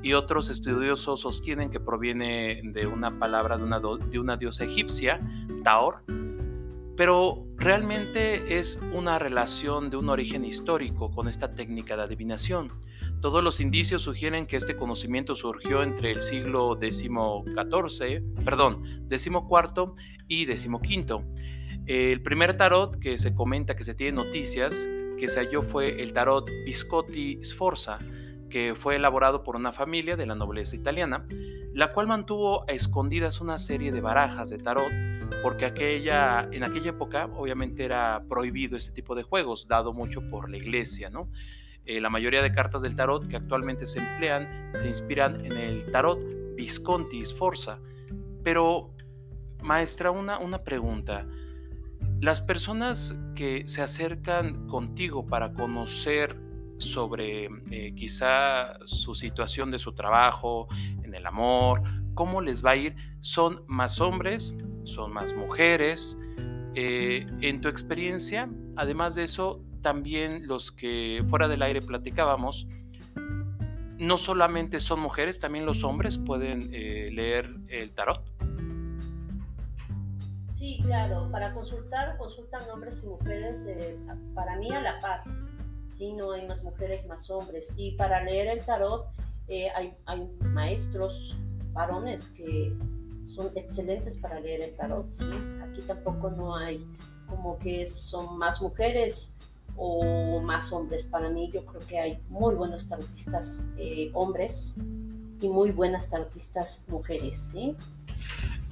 y 0.01 0.13
otros 0.13 0.49
estudiosos 0.49 1.19
sostienen 1.19 1.69
que 1.69 1.79
proviene 1.79 2.61
de 2.63 2.87
una 2.87 3.19
palabra 3.19 3.59
de 3.59 3.63
una, 3.63 3.79
de 3.79 4.17
una 4.17 4.37
diosa 4.37 4.63
egipcia, 4.63 5.21
Taor, 5.63 6.03
pero 6.97 7.45
realmente 7.55 8.57
es 8.57 8.81
una 8.93 9.19
relación 9.19 9.91
de 9.91 9.97
un 9.97 10.09
origen 10.09 10.45
histórico 10.45 11.11
con 11.11 11.27
esta 11.27 11.53
técnica 11.53 11.95
de 11.95 12.01
adivinación. 12.01 12.71
Todos 13.21 13.43
los 13.43 13.59
indicios 13.59 14.01
sugieren 14.01 14.47
que 14.47 14.55
este 14.55 14.75
conocimiento 14.75 15.35
surgió 15.35 15.83
entre 15.83 16.09
el 16.09 16.23
siglo 16.23 16.75
XIV, 16.81 18.23
perdón, 18.43 18.81
XIV 19.11 19.91
y 20.27 20.45
XV. 20.83 21.21
El 21.85 22.23
primer 22.23 22.57
tarot 22.57 22.97
que 22.97 23.19
se 23.19 23.35
comenta 23.35 23.75
que 23.75 23.83
se 23.83 23.93
tiene 23.93 24.23
noticias 24.23 24.87
que 25.19 25.27
se 25.27 25.39
halló 25.39 25.61
fue 25.61 26.01
el 26.01 26.13
tarot 26.13 26.49
Viscotti 26.65 27.43
Sforza, 27.43 27.99
que 28.49 28.73
fue 28.73 28.95
elaborado 28.95 29.43
por 29.43 29.55
una 29.55 29.71
familia 29.71 30.15
de 30.15 30.25
la 30.25 30.33
nobleza 30.33 30.75
italiana, 30.75 31.27
la 31.75 31.89
cual 31.89 32.07
mantuvo 32.07 32.65
escondidas 32.67 33.39
una 33.39 33.59
serie 33.59 33.91
de 33.91 34.01
barajas 34.01 34.49
de 34.49 34.57
tarot, 34.57 34.91
porque 35.43 35.65
aquella, 35.65 36.49
en 36.51 36.63
aquella 36.63 36.89
época 36.89 37.29
obviamente 37.35 37.85
era 37.85 38.23
prohibido 38.27 38.75
este 38.75 38.91
tipo 38.91 39.13
de 39.13 39.21
juegos, 39.21 39.67
dado 39.67 39.93
mucho 39.93 40.27
por 40.27 40.49
la 40.49 40.57
iglesia, 40.57 41.11
¿no? 41.11 41.29
Eh, 41.91 41.99
la 41.99 42.09
mayoría 42.09 42.41
de 42.41 42.53
cartas 42.53 42.83
del 42.83 42.95
tarot 42.95 43.27
que 43.27 43.35
actualmente 43.35 43.85
se 43.85 43.99
emplean 43.99 44.47
se 44.73 44.87
inspiran 44.87 45.45
en 45.45 45.57
el 45.57 45.91
tarot 45.91 46.23
Visconti 46.55 47.25
Sforza. 47.25 47.79
Pero, 48.45 48.93
maestra, 49.61 50.09
una, 50.09 50.39
una 50.39 50.63
pregunta. 50.63 51.27
Las 52.21 52.39
personas 52.39 53.21
que 53.35 53.63
se 53.67 53.81
acercan 53.81 54.67
contigo 54.67 55.27
para 55.27 55.51
conocer 55.53 56.37
sobre 56.77 57.49
eh, 57.71 57.93
quizá 57.93 58.79
su 58.85 59.13
situación 59.13 59.69
de 59.69 59.77
su 59.77 59.91
trabajo, 59.91 60.69
en 61.03 61.13
el 61.13 61.25
amor, 61.25 61.81
cómo 62.13 62.39
les 62.39 62.65
va 62.65 62.71
a 62.71 62.75
ir, 62.77 62.95
son 63.19 63.63
más 63.67 63.99
hombres, 63.99 64.55
son 64.83 65.11
más 65.11 65.35
mujeres. 65.35 66.17
Eh, 66.73 67.25
en 67.41 67.59
tu 67.59 67.67
experiencia, 67.67 68.49
además 68.77 69.15
de 69.15 69.23
eso, 69.23 69.61
también 69.81 70.47
los 70.47 70.71
que 70.71 71.23
fuera 71.27 71.47
del 71.47 71.61
aire 71.61 71.81
platicábamos, 71.81 72.67
no 73.97 74.17
solamente 74.17 74.79
son 74.79 74.99
mujeres, 74.99 75.39
también 75.39 75.65
los 75.65 75.83
hombres 75.83 76.17
pueden 76.17 76.69
eh, 76.73 77.09
leer 77.11 77.53
el 77.67 77.91
tarot. 77.91 78.21
Sí, 80.51 80.79
claro, 80.83 81.29
para 81.31 81.53
consultar 81.53 82.17
consultan 82.17 82.61
hombres 82.71 83.03
y 83.03 83.07
mujeres, 83.07 83.65
eh, 83.65 83.97
para 84.33 84.57
mí 84.57 84.71
a 84.71 84.81
la 84.81 84.99
par, 84.99 85.23
sí, 85.87 86.13
no 86.13 86.31
hay 86.31 86.47
más 86.47 86.63
mujeres, 86.63 87.05
más 87.05 87.29
hombres. 87.29 87.73
Y 87.77 87.91
para 87.91 88.23
leer 88.23 88.47
el 88.47 88.65
tarot 88.65 89.07
eh, 89.47 89.69
hay, 89.75 89.93
hay, 90.05 90.27
maestros 90.51 91.37
varones 91.73 92.29
que 92.29 92.75
son 93.25 93.51
excelentes 93.55 94.15
para 94.17 94.39
leer 94.39 94.61
el 94.61 94.75
tarot. 94.75 95.07
Aquí 95.63 95.81
tampoco 95.81 96.31
no 96.31 96.55
hay 96.55 96.85
como 97.27 97.57
que 97.59 97.85
son 97.85 98.37
más 98.37 98.61
mujeres 98.61 99.35
o 99.75 100.39
más 100.41 100.71
hombres. 100.71 101.05
Para 101.05 101.29
mí 101.29 101.49
yo 101.51 101.65
creo 101.65 101.81
que 101.87 101.99
hay 101.99 102.19
muy 102.29 102.55
buenos 102.55 102.87
tarotistas 102.87 103.67
eh, 103.77 104.11
hombres 104.13 104.77
y 105.39 105.49
muy 105.49 105.71
buenas 105.71 106.09
tarotistas 106.09 106.83
mujeres. 106.87 107.51
¿sí? 107.51 107.75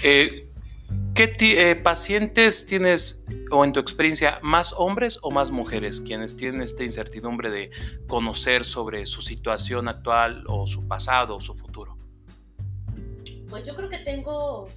Eh, 0.04 0.50
¿Qué 1.14 1.36
eh, 1.40 1.76
pacientes 1.76 2.66
tienes 2.66 3.26
o 3.52 3.64
en 3.66 3.74
tu 3.74 3.80
experiencia 3.80 4.40
más 4.42 4.74
hombres 4.74 5.20
o 5.22 5.32
más 5.32 5.52
mujeres 5.52 6.00
quienes 6.00 6.36
tienen 6.36 6.62
esta 6.62 6.84
incertidumbre 6.84 7.52
de 7.52 7.72
conocer 8.08 8.64
sobre 8.64 9.06
su 9.06 9.22
situación 9.22 9.88
actual 9.88 10.44
o 10.48 10.66
su 10.66 10.88
pasado 10.88 11.38
o 11.38 11.42
su 11.42 11.56
futuro? 11.56 11.98
Pues 13.50 13.66
yo 13.66 13.76
creo 13.76 13.90
que 13.90 13.98
tengo 14.00 14.68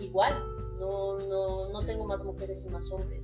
igual, 0.00 0.42
no, 0.78 1.18
no, 1.28 1.68
no 1.68 1.84
tengo 1.84 2.06
más 2.06 2.24
mujeres 2.24 2.64
y 2.64 2.70
más 2.70 2.90
hombres 2.90 3.20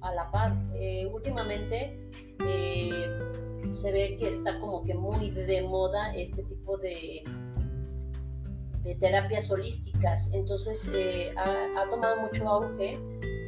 a 0.00 0.14
la 0.14 0.30
par. 0.30 0.56
Eh, 0.74 1.06
últimamente 1.06 1.98
eh, 2.46 3.06
se 3.70 3.92
ve 3.92 4.16
que 4.18 4.28
está 4.28 4.58
como 4.60 4.82
que 4.84 4.94
muy 4.94 5.30
de 5.30 5.62
moda 5.62 6.14
este 6.14 6.42
tipo 6.44 6.76
de, 6.78 7.24
de 8.82 8.94
terapias 8.96 9.50
holísticas. 9.50 10.30
Entonces 10.32 10.88
eh, 10.92 11.34
ha, 11.36 11.88
tomado 11.88 12.20
mucho 12.20 12.48
auge 12.48 12.98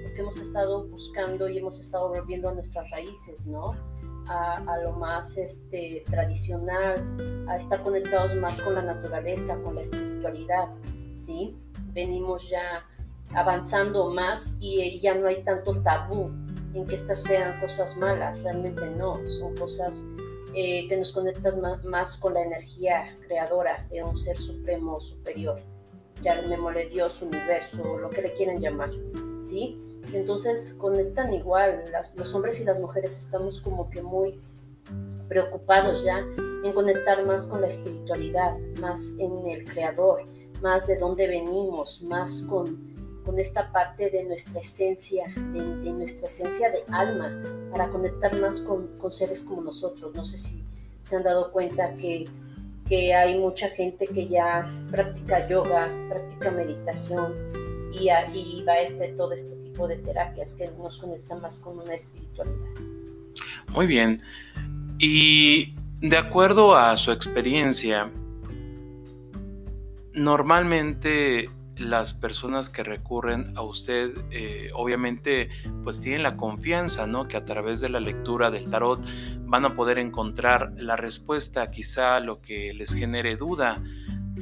porque 0.02 0.21
hemos 0.21 0.38
estado 0.38 0.87
buscando 0.88 1.49
y 1.49 1.59
hemos 1.59 1.78
estado 1.78 2.09
volviendo 2.09 2.49
a 2.49 2.55
nuestras 2.55 2.90
raíces, 2.90 3.47
¿no? 3.47 3.75
A, 4.28 4.57
a, 4.57 4.83
lo 4.83 4.93
más 4.93 5.38
este, 5.38 6.02
tradicional, 6.11 7.47
a 7.49 7.57
estar 7.57 7.83
conectados 7.83 8.35
más 8.35 8.61
con 8.61 8.75
la 8.75 8.83
naturaleza, 8.83 9.57
con 9.62 9.76
la 9.76 9.81
espiritualidad, 9.81 10.69
¿sí? 11.17 11.57
Venimos 11.95 12.50
ya 12.50 12.85
avanzando 13.35 14.11
más 14.11 14.56
y 14.61 14.99
ya 15.00 15.14
no 15.14 15.26
hay 15.26 15.42
tanto 15.42 15.80
tabú 15.82 16.30
en 16.75 16.87
que 16.87 16.94
estas 16.94 17.23
sean 17.23 17.61
cosas 17.61 17.97
malas, 17.97 18.40
realmente 18.42 18.88
no, 18.90 19.18
son 19.28 19.56
cosas 19.56 20.04
eh, 20.54 20.87
que 20.88 20.97
nos 20.97 21.12
conectan 21.12 21.61
más, 21.85 22.16
con 22.16 22.35
la 22.35 22.42
energía 22.42 23.16
creadora 23.26 23.87
de 23.90 24.02
un 24.02 24.16
ser 24.16 24.37
supremo 24.37 25.00
superior, 25.00 25.61
llamémosle 26.23 26.88
Dios, 26.88 27.20
universo, 27.23 27.99
lo 27.99 28.11
que 28.11 28.23
le 28.23 28.32
quieran 28.32 28.61
llamar, 28.61 28.90
¿sí? 29.42 29.78
Entonces 30.12 30.75
conectan 30.78 31.32
igual, 31.32 31.82
los 32.16 32.35
hombres 32.35 32.61
y 32.61 32.64
las 32.64 32.80
mujeres 32.80 33.16
estamos 33.16 33.61
como 33.61 33.90
que 33.90 34.02
muy 34.02 34.40
preocupados 35.28 36.02
ya 36.02 36.18
en 36.64 36.73
conectar 36.73 37.25
más 37.26 37.47
con 37.47 37.61
la 37.61 37.66
espiritualidad, 37.66 38.56
más 38.80 39.12
en 39.18 39.47
el 39.47 39.64
creador, 39.64 40.25
más 40.62 40.87
de 40.87 40.97
dónde 40.97 41.26
venimos, 41.28 42.02
más 42.02 42.42
con 42.49 42.98
con 43.28 43.38
esta 43.38 43.70
parte 43.70 44.08
de 44.08 44.25
nuestra 44.25 44.61
esencia, 44.61 45.26
de, 45.52 45.92
nuestra 45.92 46.28
esencia 46.28 46.70
de 46.70 46.82
alma, 46.90 47.30
para 47.70 47.90
conectar 47.90 48.40
más 48.40 48.58
con, 48.62 48.88
seres 49.11 49.42
como 49.42 49.61
nosotros. 49.61 50.14
No 50.14 50.25
sé 50.25 50.38
si 50.38 50.64
se 51.02 51.16
han 51.16 51.25
dado 51.25 51.52
cuenta 51.52 51.94
que, 51.97 52.25
que 52.88 53.12
hay 53.12 53.38
mucha 53.38 53.68
gente 53.68 54.06
que 54.06 54.28
ya 54.28 54.66
practica 54.90 55.47
yoga, 55.47 55.92
practica 56.08 56.50
meditación 56.52 57.35
y, 57.92 58.08
y 58.32 58.64
va 58.66 58.78
este, 58.78 59.08
todo 59.08 59.35
este 59.35 59.56
tipo 59.56 59.87
de 59.87 59.99
terapias 59.99 60.54
que 60.54 60.70
nos 60.78 60.99
conectan 60.99 61.42
más 61.42 61.58
con 61.58 61.78
una 61.78 61.92
espiritualidad. 61.92 62.80
Muy 63.75 63.87
bien. 63.87 64.23
Y 64.99 65.75
de 66.00 66.16
acuerdo 66.16 66.75
a 66.75 66.97
su 66.97 67.12
experiencia, 67.12 68.11
normalmente 70.14 71.50
las 71.78 72.14
personas 72.14 72.68
que 72.68 72.82
recurren 72.82 73.56
a 73.56 73.62
usted 73.62 74.12
eh, 74.30 74.70
obviamente 74.75 75.49
pues 75.85 76.00
tienen 76.00 76.23
la 76.23 76.37
confianza, 76.37 77.06
¿no? 77.06 77.28
Que 77.28 77.37
a 77.37 77.44
través 77.44 77.80
de 77.80 77.88
la 77.88 78.00
lectura 78.00 78.50
del 78.50 78.70
tarot 78.70 79.00
van 79.47 79.64
a 79.64 79.75
poder 79.75 79.99
encontrar 79.99 80.73
la 80.76 80.97
respuesta 80.97 81.70
quizá 81.70 82.20
lo 82.20 82.40
que 82.40 82.75
les 82.75 82.92
genere 82.94 83.37
duda. 83.37 83.82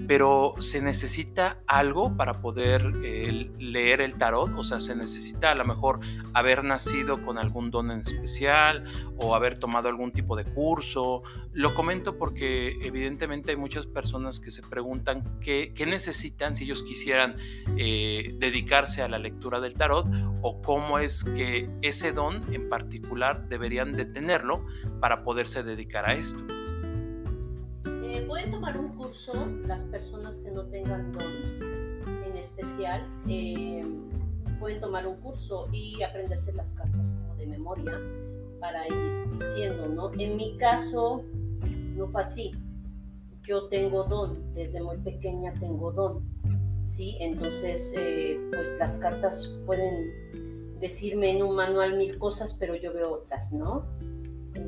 Pero 0.07 0.55
se 0.59 0.81
necesita 0.81 1.59
algo 1.67 2.17
para 2.17 2.41
poder 2.41 2.93
eh, 3.03 3.51
leer 3.59 4.01
el 4.01 4.15
tarot, 4.15 4.51
o 4.57 4.65
sea, 4.65 4.81
se 4.81 4.95
necesita 4.95 5.51
a 5.51 5.55
lo 5.55 5.65
mejor 5.65 6.01
haber 6.33 6.65
nacido 6.65 7.25
con 7.25 7.39
algún 7.39 7.71
don 7.71 7.91
en 7.91 8.01
especial 8.01 8.85
o 9.17 9.35
haber 9.35 9.59
tomado 9.59 9.89
algún 9.89 10.13
tipo 10.13 10.37
de 10.37 10.45
curso. 10.45 11.23
Lo 11.53 11.75
comento 11.75 12.19
porque 12.19 12.77
evidentemente 12.83 13.53
hay 13.53 13.57
muchas 13.57 13.87
personas 13.87 14.41
que 14.41 14.51
se 14.51 14.63
preguntan 14.63 15.39
qué, 15.41 15.73
necesitan 15.87 16.57
si 16.57 16.65
ellos 16.65 16.83
quisieran 16.83 17.37
eh, 17.77 18.35
dedicarse 18.39 19.03
a 19.03 19.09
la 19.09 19.19
lectura 19.19 19.61
del 19.61 19.75
tarot 19.75 20.07
o 20.43 20.61
cómo 20.63 20.99
es 20.99 21.25
que 21.25 21.71
ese 21.83 22.13
don 22.13 22.43
en 22.53 22.69
particular 22.69 23.49
deberían 23.49 23.93
de 23.93 24.05
tenerlo 24.05 24.65
para 25.01 25.23
poderse 25.23 25.63
dedicar 25.63 26.09
a 26.09 26.15
esto. 26.15 26.45
Pueden 28.23 28.51
tomar 28.51 28.79
un 28.79 28.89
curso 28.97 29.33
las 29.67 29.85
personas 29.85 30.39
que 30.39 30.51
no 30.51 30.65
tengan 30.67 31.13
don 31.13 31.33
en 32.25 32.37
especial. 32.37 33.07
Eh, 33.29 33.85
pueden 34.59 34.81
tomar 34.81 35.07
un 35.07 35.17
curso 35.17 35.69
y 35.73 36.03
aprenderse 36.03 36.53
las 36.53 36.73
cartas 36.73 37.13
como 37.13 37.35
de 37.37 37.47
memoria 37.47 38.01
para 38.61 38.87
ir 38.87 39.39
diciendo, 39.39 39.89
¿no? 39.89 40.11
En 40.19 40.37
mi 40.37 40.57
caso 40.57 41.25
no 41.97 42.09
fue 42.09 42.23
así. 42.23 42.51
Yo 43.43 43.69
tengo 43.69 44.05
don, 44.05 44.55
desde 44.55 44.83
muy 44.83 44.97
pequeña 44.99 45.53
tengo 45.53 45.93
don, 45.93 46.25
¿sí? 46.83 47.17
Entonces, 47.21 47.95
eh, 47.97 48.41
pues 48.51 48.75
las 48.79 48.99
cartas 48.99 49.55
pueden 49.67 50.77
decirme 50.81 51.31
en 51.31 51.43
un 51.43 51.55
manual 51.55 51.97
mil 51.97 52.19
cosas, 52.19 52.55
pero 52.55 52.75
yo 52.75 52.93
veo 52.93 53.15
otras, 53.15 53.53
¿no? 53.53 53.85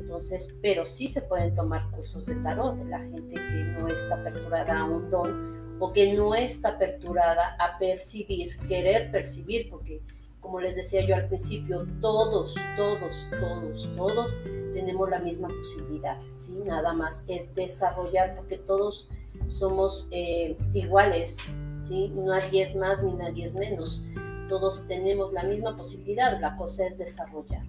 Entonces, 0.09 0.57
pero 0.63 0.87
sí 0.87 1.07
se 1.07 1.21
pueden 1.21 1.53
tomar 1.53 1.87
cursos 1.91 2.25
de 2.25 2.35
tarot 2.37 2.75
de 2.77 2.85
la 2.85 2.99
gente 2.99 3.35
que 3.35 3.63
no 3.79 3.87
está 3.87 4.15
aperturada 4.15 4.79
a 4.79 4.85
un 4.85 5.07
don 5.11 5.77
o 5.79 5.93
que 5.93 6.13
no 6.13 6.33
está 6.33 6.69
aperturada 6.69 7.55
a 7.59 7.77
percibir, 7.77 8.57
querer 8.67 9.11
percibir, 9.11 9.69
porque 9.69 10.01
como 10.39 10.61
les 10.61 10.77
decía 10.77 11.05
yo 11.05 11.15
al 11.15 11.27
principio, 11.27 11.85
todos, 12.01 12.55
todos, 12.75 13.29
todos, 13.39 13.89
todos 13.95 14.37
tenemos 14.73 15.07
la 15.11 15.19
misma 15.19 15.47
posibilidad, 15.47 16.17
¿sí? 16.33 16.57
Nada 16.65 16.91
más 16.93 17.23
es 17.27 17.53
desarrollar, 17.53 18.35
porque 18.35 18.57
todos 18.57 19.07
somos 19.45 20.09
eh, 20.09 20.57
iguales, 20.73 21.37
¿sí? 21.83 22.11
Nadie 22.15 22.63
es 22.63 22.75
más 22.75 23.03
ni 23.03 23.13
nadie 23.13 23.45
es 23.45 23.53
menos. 23.53 24.03
Todos 24.47 24.87
tenemos 24.87 25.31
la 25.33 25.43
misma 25.43 25.77
posibilidad, 25.77 26.41
la 26.41 26.57
cosa 26.57 26.87
es 26.87 26.97
desarrollar. 26.97 27.61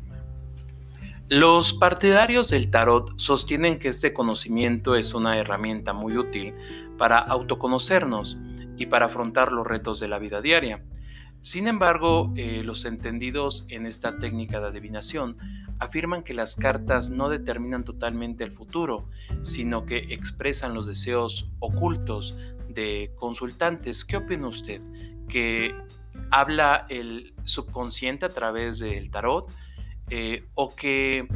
Los 1.30 1.72
partidarios 1.72 2.48
del 2.48 2.72
tarot 2.72 3.12
sostienen 3.16 3.78
que 3.78 3.86
este 3.86 4.12
conocimiento 4.12 4.96
es 4.96 5.14
una 5.14 5.38
herramienta 5.38 5.92
muy 5.92 6.16
útil 6.16 6.52
para 6.98 7.18
autoconocernos 7.18 8.36
y 8.76 8.86
para 8.86 9.06
afrontar 9.06 9.52
los 9.52 9.64
retos 9.64 10.00
de 10.00 10.08
la 10.08 10.18
vida 10.18 10.40
diaria. 10.40 10.82
Sin 11.40 11.68
embargo, 11.68 12.32
eh, 12.34 12.62
los 12.64 12.84
entendidos 12.84 13.64
en 13.68 13.86
esta 13.86 14.18
técnica 14.18 14.58
de 14.58 14.66
adivinación 14.66 15.36
afirman 15.78 16.24
que 16.24 16.34
las 16.34 16.56
cartas 16.56 17.10
no 17.10 17.28
determinan 17.28 17.84
totalmente 17.84 18.42
el 18.42 18.50
futuro, 18.50 19.08
sino 19.42 19.86
que 19.86 19.98
expresan 19.98 20.74
los 20.74 20.88
deseos 20.88 21.48
ocultos 21.60 22.36
de 22.68 23.12
consultantes. 23.14 24.04
¿Qué 24.04 24.16
opina 24.16 24.48
usted? 24.48 24.80
¿Que 25.28 25.76
habla 26.32 26.86
el 26.88 27.34
subconsciente 27.44 28.26
a 28.26 28.30
través 28.30 28.80
del 28.80 29.12
tarot? 29.12 29.48
Eh, 30.10 30.44
o 30.54 30.74
que 30.74 31.26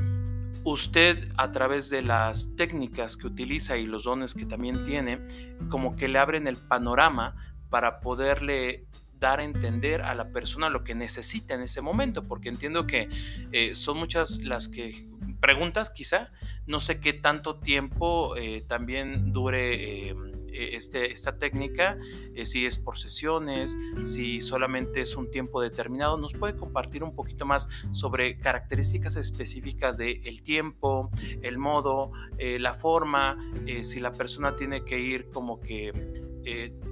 usted 0.65 1.29
a 1.37 1.53
través 1.53 1.91
de 1.91 2.03
las 2.03 2.55
técnicas 2.57 3.17
que 3.17 3.27
utiliza 3.27 3.77
y 3.77 3.87
los 3.87 4.05
dones 4.05 4.35
que 4.35 4.47
también 4.47 4.85
tiene, 4.85 5.21
como 5.69 5.95
que 5.95 6.09
le 6.09 6.19
abren 6.19 6.47
el 6.47 6.57
panorama 6.57 7.37
para 7.71 8.01
poderle 8.01 8.87
dar 9.19 9.41
a 9.41 9.45
entender 9.45 10.03
a 10.03 10.15
la 10.15 10.31
persona 10.31 10.69
lo 10.69 10.85
que 10.85 10.95
necesita 10.95 11.55
en 11.55 11.63
ese 11.63 11.81
momento, 11.81 12.25
porque 12.25 12.49
entiendo 12.49 12.87
que 12.87 13.09
eh, 13.53 13.75
son 13.75 13.99
muchas 13.99 14.39
las 14.43 14.69
que 14.69 15.07
preguntas 15.41 15.91
quizá, 15.91 16.31
no 16.67 16.81
sé 16.81 17.01
qué 17.01 17.13
tanto 17.13 17.57
tiempo 17.57 18.37
eh, 18.37 18.63
también 18.67 19.33
dure 19.33 20.09
em, 20.09 20.34
este, 20.55 21.13
esta 21.13 21.39
técnica, 21.39 21.99
eh, 22.35 22.45
si 22.45 22.67
es 22.67 22.79
por 22.79 22.99
sesiones, 22.99 23.77
si 24.05 24.41
solamente 24.41 25.01
es 25.01 25.17
un 25.17 25.31
tiempo 25.31 25.61
determinado, 25.61 26.17
nos 26.17 26.33
puede 26.35 26.57
compartir 26.57 27.03
un 27.03 27.15
poquito 27.15 27.45
más 27.45 27.69
sobre 27.93 28.39
características 28.39 29.17
específicas 29.17 29.99
del 29.99 30.21
el 30.25 30.43
tiempo, 30.43 31.11
el 31.43 31.59
modo, 31.59 32.13
eh, 32.39 32.59
la 32.59 32.75
forma, 32.75 33.39
eh, 33.67 33.83
si 33.83 34.01
la 34.01 34.13
persona 34.13 34.57
tiene 34.57 34.85
que 34.85 34.99
ir 34.99 35.31
como 35.31 35.61
que 35.61 36.23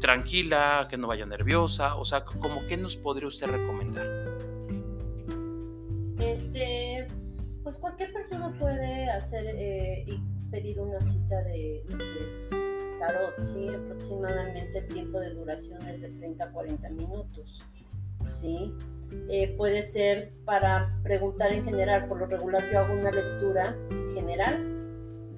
tranquila, 0.01 0.87
que 0.89 0.97
no 0.97 1.09
vaya 1.09 1.27
nerviosa, 1.27 1.97
o 1.97 2.07
sea, 2.07 2.25
como 2.25 2.67
qué 2.67 2.79
nos 2.79 2.97
podría 2.97 3.29
usted 3.29 3.49
recomendar. 3.49 4.07
Este, 6.19 7.07
pues 7.63 7.77
cualquier 7.77 8.15
persona 8.15 8.51
puede 8.59 9.11
hacer 9.11 9.55
y 10.09 10.23
pedir 10.53 10.79
una 10.79 11.01
cita 11.01 11.43
de 11.43 11.83
tarot, 13.01 13.43
¿sí? 13.43 13.69
aproximadamente 13.69 14.79
el 14.79 14.89
tiempo 14.89 15.19
de 15.19 15.31
duración 15.31 15.85
es 15.89 16.03
de 16.03 16.11
30 16.11 16.45
a 16.45 16.53
40 16.53 16.91
minutos. 16.91 17.61
¿sí? 18.23 18.73
Eh, 19.29 19.55
puede 19.57 19.83
ser 19.83 20.33
para 20.45 20.95
preguntar 21.03 21.53
en 21.53 21.65
general, 21.65 22.07
por 22.07 22.19
lo 22.19 22.27
regular 22.27 22.63
yo 22.71 22.81
hago 22.81 22.93
una 22.93 23.11
lectura 23.11 23.77
en 23.91 24.15
general, 24.15 24.69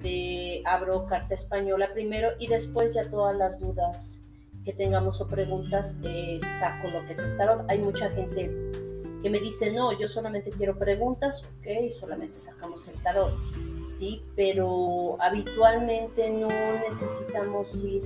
de, 0.01 0.61
abro 0.65 1.05
carta 1.07 1.33
española 1.33 1.89
primero 1.93 2.31
y 2.37 2.47
después 2.47 2.93
ya 2.93 3.09
todas 3.09 3.35
las 3.35 3.59
dudas 3.59 4.21
que 4.63 4.73
tengamos 4.73 5.21
o 5.21 5.27
preguntas 5.27 5.97
eh, 6.03 6.39
saco 6.59 6.89
lo 6.89 7.05
que 7.05 7.13
es 7.13 7.19
el 7.19 7.37
tarot. 7.37 7.65
Hay 7.69 7.79
mucha 7.79 8.09
gente 8.11 8.51
que 9.21 9.29
me 9.29 9.39
dice, 9.39 9.71
no, 9.71 9.97
yo 9.97 10.07
solamente 10.07 10.51
quiero 10.51 10.77
preguntas, 10.77 11.41
ok, 11.57 11.89
solamente 11.89 12.37
sacamos 12.37 12.87
el 12.89 13.01
tarot. 13.01 13.33
¿Sí? 13.85 14.21
Pero 14.35 15.17
habitualmente 15.19 16.31
no 16.31 16.47
necesitamos 16.87 17.83
ir. 17.83 18.03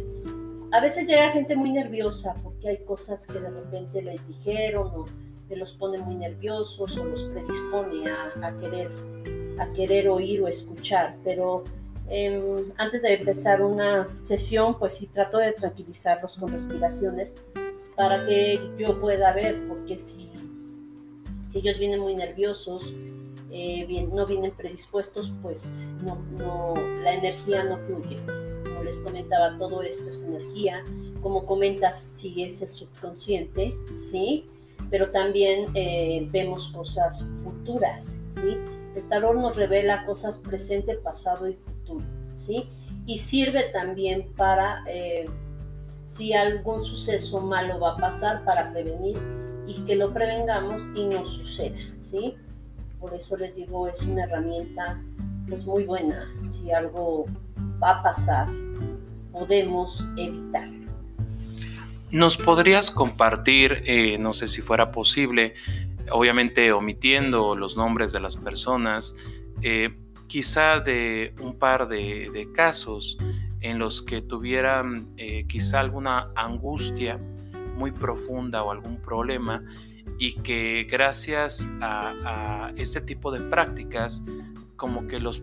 A 0.71 0.79
veces 0.79 1.07
llega 1.07 1.31
gente 1.31 1.55
muy 1.55 1.71
nerviosa 1.71 2.35
porque 2.43 2.69
hay 2.69 2.77
cosas 2.85 3.25
que 3.25 3.39
de 3.39 3.49
repente 3.49 4.01
les 4.01 4.27
dijeron 4.27 4.91
o 4.95 5.05
que 5.47 5.55
los 5.55 5.73
pone 5.73 5.97
muy 5.97 6.15
nerviosos 6.15 6.95
o 6.97 7.05
los 7.05 7.23
predispone 7.23 8.07
a, 8.09 8.55
querer, 9.73 10.09
oír 10.09 10.41
o 10.41 10.47
escuchar. 10.47 11.17
Pero 11.23 11.63
em, 12.07 12.71
antes 12.77 13.01
de 13.01 13.13
empezar 13.13 13.63
una 13.63 14.07
sesión, 14.21 14.77
pues 14.77 14.93
sí 14.93 15.07
trato 15.07 15.39
de 15.39 15.53
tranquilizarlos 15.53 16.37
con 16.37 16.49
respiraciones 16.49 17.35
para 17.95 18.23
que 18.23 18.59
yo 18.77 19.01
pueda 19.01 19.33
ver, 19.33 19.67
porque 19.67 19.97
si, 19.97 20.29
si 21.47 21.59
ellos 21.59 21.79
vienen 21.79 21.99
muy 21.99 22.15
nerviosos, 22.15 22.93
eh, 23.51 24.07
no 24.11 24.25
vienen 24.25 24.51
predispuestos, 24.51 25.33
pues 25.41 25.85
no, 26.37 26.73
la 27.01 27.13
energía 27.13 27.63
no 27.63 27.77
fluye. 27.77 28.17
Como 28.63 28.83
les 28.83 28.99
comentaba, 28.99 29.57
todo 29.57 29.81
esto 29.81 30.09
es 30.09 30.23
energía. 30.23 30.83
Como 31.21 31.45
comentas, 31.45 31.99
sí 31.99 32.43
es 32.43 32.61
el 32.61 32.69
subconsciente, 32.69 33.75
¿sí? 33.91 34.47
Pero 34.89 35.11
también 35.11 35.67
eh, 35.73 36.27
vemos 36.31 36.69
cosas 36.69 37.27
futuras, 37.43 38.19
¿sí? 38.27 38.57
El 38.95 39.07
tarot 39.09 39.35
nos 39.35 39.55
revela 39.55 40.05
cosas 40.05 40.39
presente, 40.39 40.95
pasado 40.95 41.47
y 41.47 41.53
futuro, 41.53 42.05
¿sí? 42.35 42.69
Y 43.05 43.17
sirve 43.17 43.63
también 43.73 44.31
para, 44.33 44.83
eh, 44.87 45.25
si 46.05 46.33
algún 46.33 46.83
suceso 46.83 47.41
malo 47.41 47.79
va 47.79 47.93
a 47.93 47.97
pasar, 47.97 48.43
para 48.45 48.71
prevenir 48.71 49.17
y 49.65 49.75
que 49.85 49.95
lo 49.95 50.13
prevengamos 50.13 50.89
y 50.95 51.05
no 51.05 51.25
suceda, 51.25 51.77
¿sí? 52.01 52.35
Por 52.99 53.13
eso 53.13 53.37
les 53.37 53.55
digo, 53.55 53.87
es 53.87 54.01
una 54.03 54.23
herramienta 54.23 55.01
pues 55.47 55.65
muy 55.65 55.83
buena. 55.83 56.29
Si 56.47 56.71
algo 56.71 57.25
va 57.81 57.91
a 57.91 58.03
pasar, 58.03 58.47
podemos 59.31 60.07
evitarlo. 60.17 60.91
¿Nos 62.11 62.37
podrías 62.37 62.91
compartir, 62.91 63.83
eh, 63.85 64.17
no 64.17 64.33
sé 64.33 64.47
si 64.47 64.61
fuera 64.61 64.91
posible, 64.91 65.53
obviamente 66.11 66.71
omitiendo 66.71 67.55
los 67.55 67.77
nombres 67.77 68.11
de 68.11 68.19
las 68.19 68.35
personas, 68.35 69.15
eh, 69.61 69.95
quizá 70.27 70.79
de 70.79 71.33
un 71.41 71.57
par 71.57 71.87
de, 71.87 72.49
casos 72.55 73.17
en 73.61 73.77
los 73.77 74.01
que 74.01 74.21
tuvieran 74.21 75.09
eh, 75.17 75.45
quizá 75.47 75.79
alguna 75.81 76.29
angustia 76.35 77.19
muy 77.75 77.91
profunda 77.91 78.63
o 78.63 78.71
algún 78.71 79.01
problema 79.01 79.63
y 80.19 80.33
que 80.41 80.83
gracias 80.83 81.67
a, 81.81 82.71
este 82.75 83.01
tipo 83.01 83.31
de 83.31 83.39
prácticas 83.39 84.23
como 84.75 85.07
que 85.07 85.19
los, 85.19 85.41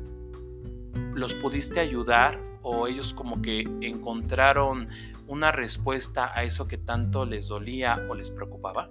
los 1.15 1.35
pudiste 1.35 1.81
ayudar 1.81 2.39
o 2.63 2.87
ellos 2.87 3.13
como 3.15 3.43
que 3.43 3.61
encontraron 3.81 4.89
una 5.27 5.51
respuesta 5.51 6.31
a 6.39 6.45
eso 6.45 6.69
que 6.69 6.79
tanto 6.79 7.25
les 7.25 7.49
dolía 7.49 7.99
o 8.09 8.15
les 8.15 8.31
preocupaba? 8.31 8.91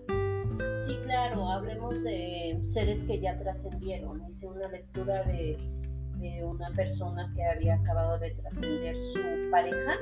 Sí, 0.86 0.98
claro, 1.04 1.50
hablemos 1.50 2.04
de 2.04 2.58
seres 2.62 3.04
que 3.04 3.19
ya 3.19 3.38
trascendieron. 3.38 4.24
Hice 4.26 4.48
una 4.48 4.67
lectura 4.67 5.24
de, 5.24 5.58
de 6.17 6.43
una 6.43 6.69
persona 6.71 7.32
que 7.36 7.43
había 7.43 7.76
acabado 7.76 8.19
de 8.19 8.32
trascender 8.32 9.00
su 9.00 9.19
pareja 9.52 9.98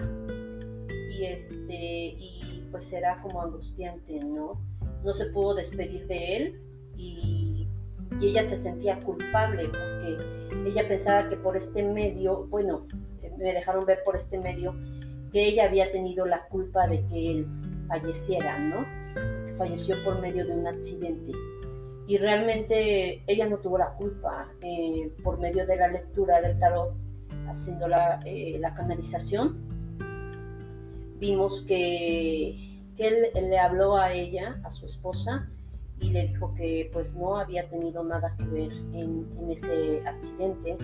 y 1.09 1.25
este 1.25 2.15
y 2.17 2.65
pues 2.71 2.91
era 2.91 3.21
como 3.21 3.41
angustiante, 3.41 4.19
¿no? 4.25 4.59
No 5.03 5.13
se 5.13 5.27
pudo 5.27 5.55
despedir 5.55 6.07
de 6.07 6.37
él 6.37 6.61
y, 6.95 7.67
ella 8.21 8.43
se 8.43 8.55
sentía 8.55 8.99
culpable 8.99 9.67
porque 9.67 10.17
ella 10.69 10.87
pensaba 10.87 11.27
que 11.27 11.35
por 11.35 11.57
este 11.57 11.83
medio, 11.83 12.45
bueno, 12.45 12.85
me 13.37 13.51
dejaron 13.51 13.85
ver 13.85 14.01
por 14.05 14.15
este 14.15 14.37
medio 14.37 14.75
que 15.31 15.45
ella 15.47 15.65
había 15.65 15.89
tenido 15.91 16.25
la 16.25 16.47
culpa 16.47 16.87
de 16.87 17.03
que 17.07 17.31
él 17.31 17.47
falleciera, 17.87 18.59
¿no? 18.59 18.85
Falleció 19.57 20.01
por 20.03 20.21
medio 20.21 20.45
de 20.45 20.53
un 20.53 20.67
accidente. 20.67 21.33
Y 22.05 22.17
realmente 22.17 23.23
ella 23.27 23.49
no 23.49 23.57
tuvo 23.57 23.77
la 23.79 23.93
culpa 23.95 24.47
eh, 24.61 25.11
por 25.23 25.39
medio 25.39 25.65
de 25.65 25.75
la 25.75 25.87
lectura 25.87 26.39
del 26.39 26.59
tarot, 26.59 26.93
haciendo 27.47 27.87
la, 27.87 28.19
eh, 28.25 28.57
la 28.59 28.73
canalización. 28.73 29.57
Vimos 31.19 31.61
que, 31.61 32.72
que 32.95 33.07
él, 33.07 33.49
le 33.49 33.59
habló 33.59 33.97
a 33.97 34.13
ella, 34.13 34.59
a 34.63 34.71
su 34.71 34.85
esposa, 34.85 35.49
y 35.99 36.09
le 36.09 36.27
dijo 36.27 36.53
que 36.55 36.89
pues 36.91 37.13
no 37.13 37.37
había 37.37 37.69
tenido 37.69 38.03
nada 38.03 38.35
que 38.37 38.45
ver 38.45 38.71
en, 38.93 39.27
en 39.39 39.49
ese 39.49 40.01
accidente, 40.05 40.77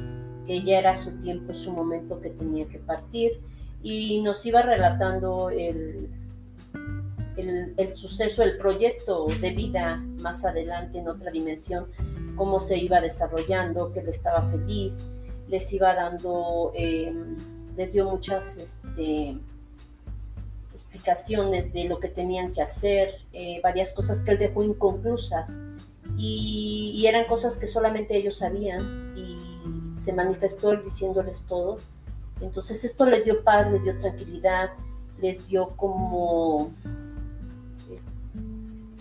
que 0.46 0.62
ya 0.64 0.80
era 0.80 0.96
su 0.96 1.12
tiempo, 1.20 1.54
su 1.54 1.72
momento 1.72 2.20
que 2.20 2.30
tenía 2.30 2.68
que 2.68 2.80
partir 2.80 3.42
y 3.82 4.22
nos 4.22 4.46
iba 4.46 4.62
relatando 4.62 5.50
el, 5.50 6.10
el, 7.78 7.90
suceso, 7.90 8.44
el 8.44 8.58
proyecto 8.58 9.28
de 9.42 9.52
vida 9.52 9.98
más 10.20 10.44
adelante 10.44 11.00
en 11.00 11.08
otra 11.08 11.32
dimensión, 11.32 11.88
cómo 12.36 12.60
se 12.60 12.78
iba 12.78 13.00
desarrollando, 13.00 13.92
que 13.92 14.00
él 14.02 14.10
estaba 14.10 14.42
feliz, 14.50 15.08
les 15.48 15.72
iba 15.72 15.94
dando, 15.94 16.72
em, 16.76 17.38
les 17.78 17.94
dio 17.94 18.10
muchas 18.10 18.58
este, 18.58 19.38
explicaciones 20.84 21.74
de 21.74 21.86
lo 21.86 22.00
que 22.00 22.10
tenían 22.10 22.52
que 22.52 22.62
hacer, 22.62 23.16
eh, 23.34 23.60
varias 23.62 23.94
cosas 23.94 24.22
que 24.22 24.32
él 24.32 24.40
dejó 24.40 24.64
inconclusas 24.64 25.60
y, 26.18 27.06
eran 27.08 27.26
cosas 27.26 27.58
que 27.58 27.66
solamente 27.66 28.16
ellos 28.16 28.38
sabían 28.38 29.14
y 29.16 29.98
se 29.98 30.14
manifestó 30.14 30.72
él 30.72 30.84
diciéndoles 30.84 31.46
todo 31.48 31.78
entonces 32.42 32.84
esto 32.84 33.06
les 33.06 33.26
dio 33.26 33.44
paz, 33.44 33.72
les 33.72 33.84
dio 33.84 33.98
tranquilidad, 33.98 34.72
les 35.22 35.50
dio 35.50 35.70
como 35.76 36.72
eh, 37.90 38.00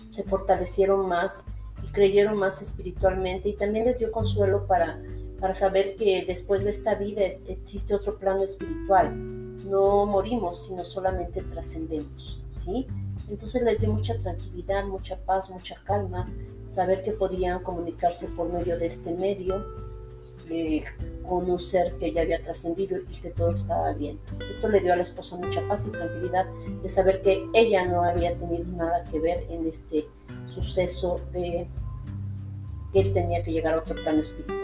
se 0.09 0.23
fortalecieron 0.23 1.07
más 1.07 1.47
y 1.83 1.87
creyeron 1.87 2.37
más 2.37 2.61
espiritualmente 2.61 3.49
y 3.49 3.53
también 3.53 3.85
les 3.85 3.99
dio 3.99 4.11
consuelo 4.11 4.67
para, 4.67 5.01
para 5.39 5.53
saber 5.53 5.95
que 5.95 6.25
después 6.27 6.65
de 6.65 6.71
esta 6.71 6.95
vida 6.95 7.21
existe 7.23 7.95
otro 7.95 8.17
plano 8.17 8.43
espiritual. 8.43 9.13
No 9.65 10.05
morimos, 10.05 10.65
sino 10.65 10.85
solamente 10.85 11.41
trascendemos, 11.41 12.41
¿sí? 12.49 12.87
Entonces 13.29 13.61
les 13.61 13.81
dio 13.81 13.91
mucha 13.91 14.17
tranquilidad, 14.17 14.85
mucha 14.85 15.17
paz, 15.17 15.49
mucha 15.51 15.75
calma, 15.83 16.31
saber 16.67 17.01
que 17.01 17.11
podían 17.11 17.61
comunicarse 17.63 18.27
por 18.27 18.51
medio 18.51 18.77
de 18.77 18.87
este 18.87 19.11
medio 19.11 19.65
eh, 20.49 20.83
con 21.27 21.49
un 21.49 21.59
ser 21.59 21.95
que 21.97 22.11
ya 22.11 22.21
había 22.21 22.41
trascendido 22.41 22.97
y 22.97 23.19
que 23.21 23.29
todo 23.29 23.51
estaba 23.51 23.93
bien. 23.93 24.19
Esto 24.49 24.67
le 24.67 24.79
dio 24.79 24.93
a 24.93 24.95
la 24.95 25.03
esposa 25.03 25.37
mucha 25.37 25.61
paz 25.67 25.85
y 25.85 25.91
tranquilidad 25.91 26.47
de 26.81 26.89
saber 26.89 27.21
que 27.21 27.45
ella 27.53 27.85
no 27.85 28.03
había 28.03 28.35
tenido 28.35 28.65
nada 28.71 29.03
que 29.03 29.19
ver 29.19 29.45
en 29.49 29.67
este 29.67 30.05
suceso 30.47 31.21
de 31.31 31.67
que 32.91 32.99
él 32.99 33.13
tenía 33.13 33.43
que 33.43 33.51
llegar 33.51 33.75
a 33.75 33.79
otro 33.79 33.95
plano 33.95 34.19
espiritual. 34.19 34.57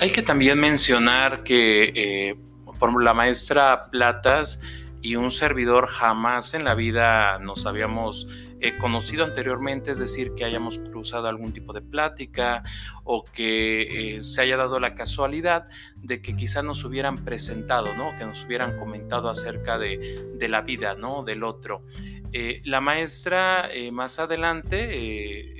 Hay 0.00 0.10
que 0.10 0.22
también 0.22 0.58
mencionar 0.58 1.44
que 1.44 1.92
eh, 1.94 2.36
por 2.78 3.02
la 3.02 3.14
maestra 3.14 3.90
Platas 3.90 4.60
y 5.00 5.16
un 5.16 5.30
servidor 5.30 5.86
jamás 5.86 6.54
en 6.54 6.64
la 6.64 6.74
vida 6.74 7.38
nos 7.38 7.66
habíamos 7.66 8.26
eh, 8.60 8.76
conocido 8.78 9.24
anteriormente, 9.24 9.92
es 9.92 9.98
decir, 9.98 10.32
que 10.34 10.44
hayamos 10.44 10.78
cruzado 10.78 11.28
algún 11.28 11.52
tipo 11.52 11.72
de 11.72 11.80
plática 11.80 12.64
o 13.04 13.22
que 13.22 14.16
eh, 14.16 14.22
se 14.22 14.42
haya 14.42 14.56
dado 14.56 14.80
la 14.80 14.96
casualidad 14.96 15.68
de 15.96 16.20
que 16.20 16.34
quizá 16.34 16.62
nos 16.62 16.82
hubieran 16.82 17.14
presentado, 17.14 17.94
¿no? 17.94 18.16
que 18.18 18.24
nos 18.24 18.44
hubieran 18.44 18.76
comentado 18.76 19.30
acerca 19.30 19.78
de, 19.78 20.32
de 20.34 20.48
la 20.48 20.62
vida 20.62 20.96
¿no? 20.96 21.22
del 21.22 21.44
otro. 21.44 21.84
Eh, 22.32 22.60
la 22.64 22.80
maestra 22.80 23.70
más 23.92 24.18
adelante 24.18 25.54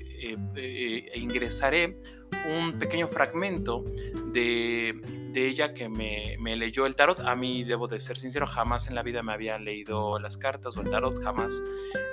ingresaré 1.14 2.00
un 2.48 2.78
pequeño 2.78 3.07
fragmento 3.09 3.85
de, 4.33 5.27
ella 5.46 5.74
que 5.74 5.88
me, 5.88 6.37
leyó 6.57 6.87
el 6.87 6.96
tarot. 6.96 7.20
A 7.20 7.37
mí, 7.37 7.64
debo 7.64 7.87
de 7.87 8.01
ser 8.01 8.18
sincero, 8.18 8.46
jamás 8.46 8.88
en 8.88 8.94
la 8.94 9.03
vida 9.03 9.22
me 9.22 9.33
había 9.33 9.59
leído 9.59 10.18
las 10.18 10.37
cartas 10.37 10.77
o 10.77 10.83
el 10.83 10.90
tarot, 10.90 11.22
jamás. 11.22 11.62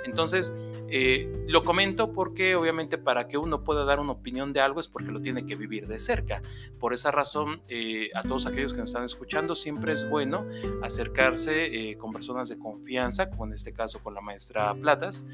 Entonces, 0.04 0.56
eh, 0.88 1.44
lo 1.48 1.62
comento 1.62 2.12
porque 2.12 2.54
obviamente 2.54 2.96
para 2.96 3.26
que 3.26 3.38
uno 3.38 3.64
pueda 3.64 3.84
dar 3.84 3.98
una 3.98 4.12
opinión 4.12 4.52
de 4.52 4.60
algo 4.60 4.78
es 4.80 4.88
porque 4.88 5.10
lo 5.10 5.20
tiene 5.20 5.46
que 5.46 5.54
vivir 5.54 5.88
de 5.88 5.98
cerca. 5.98 6.42
Por 6.78 6.94
esa 6.94 7.10
razón, 7.10 7.62
eh, 7.68 8.10
a 8.14 8.22
todos 8.22 8.46
aquellos 8.46 8.72
que 8.72 8.80
nos 8.80 8.90
están 8.90 9.04
escuchando, 9.04 9.54
siempre 9.54 9.92
es 9.92 10.08
bueno 10.08 10.46
acercarse 10.82 11.90
eh, 11.90 11.96
con 11.96 12.12
personas 12.12 12.48
de 12.48 12.58
confianza, 12.58 13.30
como 13.30 13.46
en 13.46 13.54
este 13.54 13.72
caso 13.72 14.02
con 14.02 14.14
la 14.14 14.20
maestra 14.20 14.74
Platas, 14.74 15.26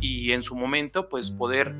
y 0.00 0.32
en 0.32 0.42
su 0.42 0.54
momento, 0.54 1.08
pues 1.08 1.30
poder 1.30 1.74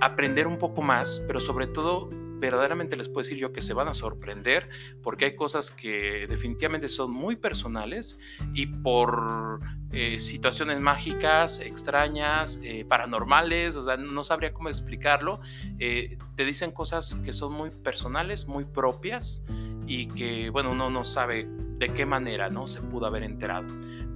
aprender 0.00 0.46
un 0.46 0.58
poco 0.58 0.82
más, 0.82 1.22
pero 1.26 1.40
sobre 1.40 1.66
todo 1.66 2.10
verdaderamente 2.42 2.96
les 2.96 3.08
puedo 3.08 3.22
decir 3.22 3.38
yo 3.38 3.52
que 3.52 3.62
se 3.62 3.72
van 3.72 3.86
a 3.86 3.94
sorprender 3.94 4.68
porque 5.00 5.26
hay 5.26 5.36
cosas 5.36 5.70
que 5.70 6.26
definitivamente 6.26 6.88
son 6.88 7.12
muy 7.12 7.36
personales 7.36 8.18
y 8.52 8.66
por 8.66 9.60
eh, 9.92 10.18
situaciones 10.18 10.80
mágicas, 10.80 11.60
extrañas, 11.60 12.58
eh, 12.64 12.84
paranormales, 12.84 13.76
o 13.76 13.82
sea, 13.82 13.96
no 13.96 14.24
sabría 14.24 14.52
cómo 14.52 14.70
explicarlo, 14.70 15.40
eh, 15.78 16.18
te 16.34 16.44
dicen 16.44 16.72
cosas 16.72 17.14
que 17.24 17.32
son 17.32 17.52
muy 17.52 17.70
personales, 17.70 18.48
muy 18.48 18.64
propias 18.64 19.44
y 19.86 20.08
que, 20.08 20.50
bueno, 20.50 20.72
uno 20.72 20.90
no 20.90 21.04
sabe 21.04 21.46
de 21.78 21.90
qué 21.90 22.06
manera, 22.06 22.48
¿no? 22.48 22.66
Se 22.66 22.80
pudo 22.80 23.06
haber 23.06 23.22
enterado. 23.22 23.68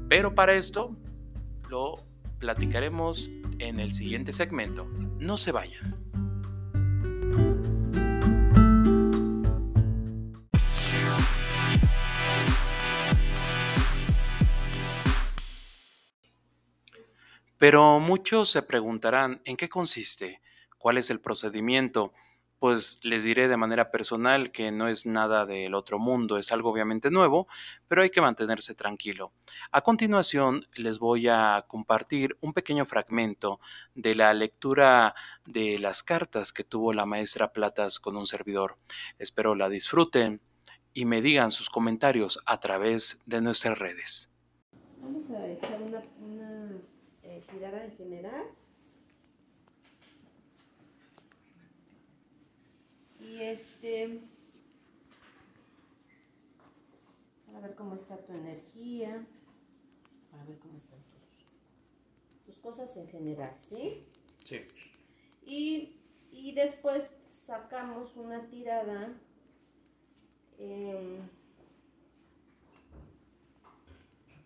Pero 0.09 0.35
para 0.35 0.55
esto 0.55 0.97
lo 1.71 1.95
platicaremos 2.41 3.31
en 3.61 3.79
el 3.79 3.95
siguiente 3.95 4.33
segmento. 4.33 4.85
No 5.21 5.37
se 5.37 5.53
vayan. 5.53 6.06
Pero 17.59 18.01
muchos 18.01 18.51
se 18.51 18.63
preguntarán 18.63 19.41
en 19.45 19.57
qué 19.57 19.69
consiste, 19.69 20.41
cuál 20.79 20.99
es 20.99 21.11
el 21.11 21.21
procedimiento, 21.21 22.13
pues 22.59 23.01
les 23.03 23.25
diré 23.25 23.49
de 23.49 23.57
manera 23.57 23.91
personal 23.91 24.51
que 24.51 24.71
no 24.71 24.89
es 24.89 25.05
nada 25.07 25.45
del 25.47 25.75
otro 25.75 25.99
mundo, 25.99 26.39
es 26.39 26.53
algo 26.53 26.71
obviamente 26.71 27.11
nuevo, 27.11 27.49
pero 27.87 28.03
hay 28.03 28.11
que 28.11 28.21
mantenerse 28.21 28.75
tranquilo. 28.75 29.33
A 29.73 29.83
continuación 29.83 30.67
les 30.75 30.99
voy 30.99 31.29
a 31.29 31.65
compartir 31.69 32.37
un 32.41 32.53
pequeño 32.53 32.87
fragmento 32.87 33.61
de 33.95 34.15
la 34.15 34.33
lectura 34.33 35.15
de 35.45 35.79
las 35.79 36.03
cartas 36.03 36.53
que 36.53 36.65
tuvo 36.65 36.93
la 36.93 37.07
maestra 37.07 37.53
Platas 37.53 37.99
con 37.99 38.17
un 38.17 38.27
servidor. 38.27 38.79
Espero 39.19 39.55
la 39.55 39.69
disfruten 39.69 40.41
y 40.95 41.05
me 41.05 41.21
digan 41.21 41.51
sus 41.51 41.69
comentarios 41.69 42.43
a 42.47 42.59
través 42.59 43.23
de 43.27 43.43
nuestras 43.43 43.79
redes. 43.79 44.31
Vamos 44.99 45.31
a 45.31 45.47
echar 45.47 45.81
una, 45.83 46.03
tirada 47.47 47.85
en 47.85 47.93
general. 47.97 48.47
Y 53.21 53.43
este, 53.43 54.21
para 57.47 57.61
ver 57.61 57.75
cómo 57.75 57.95
está 57.95 58.17
tu 58.19 58.33
energía, 58.33 59.27
para 60.31 60.45
ver 60.45 60.59
cómo 60.59 60.79
están 60.79 60.99
tus, 62.45 62.57
cosas 62.59 62.97
en 62.97 63.09
general, 63.09 63.57
¿sí? 63.69 64.05
Sí. 64.45 64.61
Y, 65.45 65.97
y 66.33 66.53
después 66.53 67.11
sacamos 67.31 68.17
una 68.17 68.49
tirada. 68.49 69.15
Em, 70.59 71.21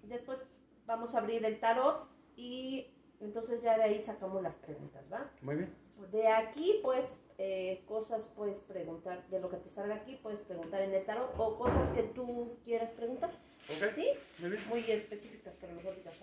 después 0.03 0.51
vamos 0.87 1.15
a 1.15 1.19
abrir 1.19 1.45
el 1.45 1.61
tarot 1.61 2.10
y 2.41 2.87
entonces 3.21 3.61
ya 3.63 3.77
de 3.77 3.83
ahí 3.83 4.01
sacamos 4.01 4.43
las 4.43 4.55
preguntas, 4.57 5.05
¿va? 5.13 5.31
Muy 5.43 5.57
bien. 5.57 5.75
De 6.11 6.29
aquí, 6.29 6.81
pues, 6.83 7.23
eh, 7.37 7.83
cosas 7.87 8.33
puedes 8.35 8.61
preguntar, 8.61 9.27
de 9.29 9.39
lo 9.41 9.51
que 9.51 9.59
te 9.59 9.69
salga 9.69 9.97
aquí, 9.97 10.19
puedes 10.23 10.41
preguntar 10.41 10.81
en 10.81 10.95
el 10.95 11.05
tarot 11.05 11.35
o 11.37 11.59
cosas 11.59 11.91
que 11.91 12.03
tú 12.03 12.57
quieras 12.65 12.91
preguntar. 12.93 13.31
¿Sí? 13.69 14.09
Muy 14.39 14.51
bien. 14.51 14.63
Muy 14.71 14.91
específicas 14.91 15.59
que 15.59 15.67
a 15.67 15.69
lo 15.69 15.75
mejor 15.77 15.95
digas, 15.97 16.17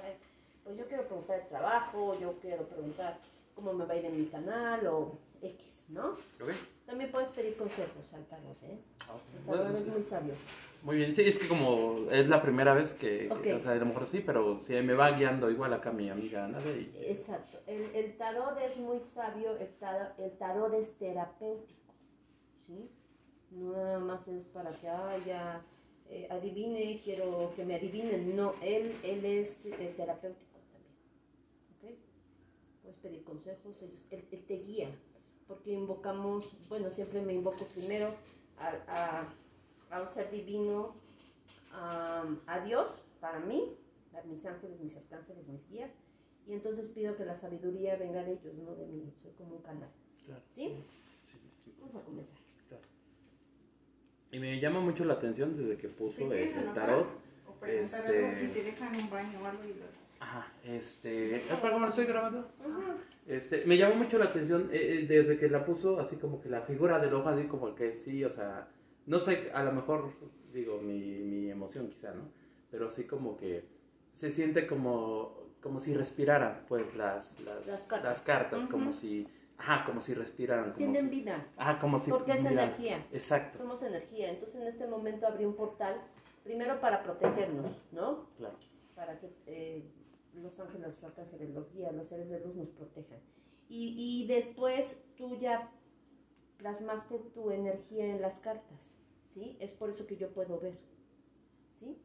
pues 0.64 0.76
yo 0.76 0.88
quiero 0.88 1.06
preguntar 1.06 1.40
el 1.40 1.48
trabajo, 1.48 2.20
yo 2.20 2.40
quiero 2.40 2.68
preguntar 2.68 3.20
cómo 3.54 3.74
me 3.74 3.86
va 3.86 3.94
a 3.94 3.98
ir 3.98 4.06
en 4.06 4.20
mi 4.20 4.26
canal 4.26 4.88
o 4.88 5.20
X, 5.42 5.86
¿no? 5.90 6.14
Ok. 6.42 6.52
También 6.88 7.12
puedes 7.12 7.30
pedir 7.30 7.56
consejos 7.58 8.14
al 8.14 8.26
tarot, 8.26 8.64
¿eh? 8.64 8.80
El 9.36 9.42
bueno, 9.46 9.64
tarot 9.64 9.78
es 9.78 9.88
muy 9.88 10.02
sabio. 10.02 10.34
Muy 10.84 10.96
bien, 10.96 11.14
sí, 11.14 11.22
es 11.24 11.38
que 11.38 11.48
como 11.48 12.08
es 12.10 12.30
la 12.30 12.42
primera 12.42 12.74
vez 12.74 12.94
que, 12.94 13.28
que- 13.44 13.54
Ok. 13.56 13.60
o 13.60 13.64
sea, 13.64 13.74
a 13.74 13.76
lo 13.76 13.86
mejor 13.88 14.08
sí, 14.08 14.24
pero 14.26 14.58
sí 14.58 14.74
me 14.82 14.94
va 14.94 15.12
guiando 15.12 15.52
igual 15.52 15.74
acá 15.74 15.92
mi 15.92 16.10
amiga 16.10 16.46
Ana 16.46 16.60
y 16.66 16.90
Exacto. 17.08 17.60
El, 17.68 17.94
el 17.94 18.16
tarot 18.18 18.58
es 18.62 18.78
muy 18.78 19.00
sabio, 19.02 19.58
el 19.58 19.68
tarot, 19.76 20.18
el 20.20 20.32
tarot 20.38 20.74
es 20.76 20.98
terapéutico, 20.98 21.94
¿sí? 22.66 22.90
No 23.52 23.74
nada 23.74 24.00
más 24.00 24.28
es 24.30 24.46
para 24.48 24.72
que, 24.72 24.88
ah, 24.88 25.18
ya 25.26 25.62
eh, 26.10 26.28
adivine, 26.32 27.02
quiero 27.04 27.52
que 27.56 27.66
me 27.66 27.76
adivinen. 27.76 28.34
No, 28.36 28.54
él, 28.62 28.96
él 29.04 29.26
es 29.26 29.66
eh, 29.66 29.94
terapéutico 29.98 30.58
también, 30.72 31.96
¿ok? 31.96 32.00
Puedes 32.82 32.98
pedir 33.00 33.24
consejos, 33.26 33.82
ellos, 33.82 34.06
él, 34.12 34.26
él 34.32 34.46
te 34.48 34.54
guía, 34.60 34.90
porque 35.48 35.72
invocamos, 35.72 36.46
bueno, 36.70 36.90
siempre 36.90 37.22
me 37.22 37.34
invoco 37.34 37.66
primero 37.68 38.10
a, 38.60 38.70
a, 38.88 39.96
a 39.96 40.02
un 40.02 40.10
ser 40.10 40.30
divino, 40.32 40.96
a, 41.72 42.26
a 42.48 42.60
Dios, 42.66 43.04
para 43.20 43.40
mí, 43.40 43.76
a 44.18 44.22
mis 44.28 44.46
ángeles, 44.46 44.80
mis 44.80 44.96
arcángeles, 44.96 45.48
mis 45.48 45.68
guías, 45.70 45.92
y 46.48 46.54
entonces 46.54 46.88
pido 46.90 47.16
que 47.16 47.26
la 47.26 47.36
sabiduría 47.38 47.96
venga 47.98 48.24
de 48.24 48.34
ellos, 48.34 48.54
no 48.56 48.76
de 48.76 48.86
mí, 48.88 49.14
soy 49.22 49.32
como 49.38 49.56
un 49.58 49.62
canal. 49.62 49.90
Claro. 50.26 50.42
¿Sí? 50.56 50.74
Sí, 51.32 51.38
sí, 51.64 51.74
Vamos 51.80 51.96
a 51.96 52.06
comenzar. 52.06 52.36
claro. 52.68 52.84
Y 54.32 54.40
me 54.40 54.60
llama 54.60 54.80
mucho 54.82 55.06
la 55.06 55.14
atención 55.14 55.56
desde 55.58 55.78
que 55.78 55.88
puso 55.88 56.28
¿Te 56.28 56.52
el, 56.58 56.74
tarot. 56.74 57.08
O 57.48 57.54
preguntar 57.54 58.06
Este- 58.06 58.26
algo 58.26 58.38
si 58.40 58.48
te 58.48 58.64
dejan 58.64 58.96
un 58.96 59.10
baño 59.10 59.40
o 59.42 59.46
algo 59.46 59.64
y 59.64 59.70
lo... 59.70 60.07
Ajá, 60.20 60.52
este, 60.64 61.44
¿para 61.48 61.74
cómo 61.74 61.86
lo 61.86 61.90
estoy 61.90 62.06
grabando? 62.06 62.48
Este, 63.28 63.66
me 63.66 63.78
llamó 63.78 63.96
mucho 63.96 64.18
la 64.18 64.26
atención 64.26 64.70
eh, 64.72 65.02
eh, 65.02 65.06
desde 65.08 65.38
que 65.38 65.50
la 65.50 65.66
puso 65.66 66.00
así 66.00 66.16
como 66.16 66.42
que 66.42 66.50
la 66.50 66.62
figura 66.62 67.00
del 67.00 67.14
ojo 67.14 67.30
así 67.30 67.44
como 67.48 67.76
que 67.76 67.98
sí, 67.98 68.24
o 68.24 68.30
sea, 68.30 68.68
no 69.06 69.20
sé, 69.20 69.52
a 69.54 69.64
lo 69.64 69.72
mejor 69.74 70.12
digo 70.54 70.80
mi, 70.82 71.00
mi 71.20 71.52
emoción 71.52 71.90
quizá, 71.90 72.14
¿no? 72.14 72.30
Pero 72.72 72.88
así 72.88 73.04
como 73.06 73.38
que 73.38 73.66
se 74.12 74.32
siente 74.32 74.66
como 74.68 75.46
como 75.62 75.80
si 75.80 75.94
respiraran 75.94 76.64
pues 76.68 76.96
las 76.96 77.40
las, 77.42 77.58
Las 77.60 77.68
las 77.68 77.82
cartas. 77.88 78.22
cartas, 78.22 78.66
como 78.66 78.94
si 78.94 79.28
ajá, 79.58 79.86
como 79.86 80.02
si 80.02 80.14
respiraran 80.14 80.66
como 80.74 80.78
Tienen 80.78 81.10
si- 81.10 81.16
vida, 81.20 81.46
ajá, 81.58 81.80
como 81.80 82.00
si 82.00 82.10
porque 82.12 82.32
es 82.34 82.46
energía. 82.46 83.06
Exacto, 83.12 83.58
Somos 83.58 83.84
energía. 83.84 84.30
Entonces 84.32 84.62
en 84.62 84.68
este 84.68 84.88
momento 84.88 85.28
abrí 85.28 85.46
un 85.46 85.56
portal, 85.56 86.00
primero 86.44 86.80
para 86.80 87.04
protegernos, 87.04 87.84
¿no? 87.92 88.28
claro. 88.38 88.56
Para 88.96 89.20
que 89.20 89.30
eh, 89.46 89.84
los 90.42 90.60
ángeles, 90.60 90.88
los 90.90 91.04
arcángeles, 91.04 91.50
los 91.52 91.72
guías, 91.74 91.94
los 91.94 92.08
seres 92.08 92.30
de 92.30 92.40
luz 92.40 92.56
nos 92.56 92.70
protejan. 92.70 93.20
Y, 93.70 93.96
y 93.98 94.28
después 94.28 94.98
tú 95.18 95.38
ya 95.38 95.72
plasmaste 96.58 97.20
tu 97.34 97.52
energía 97.52 98.06
en 98.06 98.22
las 98.22 98.40
cartas, 98.40 98.90
¿sí? 99.34 99.58
Es 99.60 99.74
por 99.74 99.90
eso 99.90 100.08
que 100.08 100.18
yo 100.18 100.30
puedo 100.30 100.60
ver, 100.60 100.78
¿sí? 101.80 101.98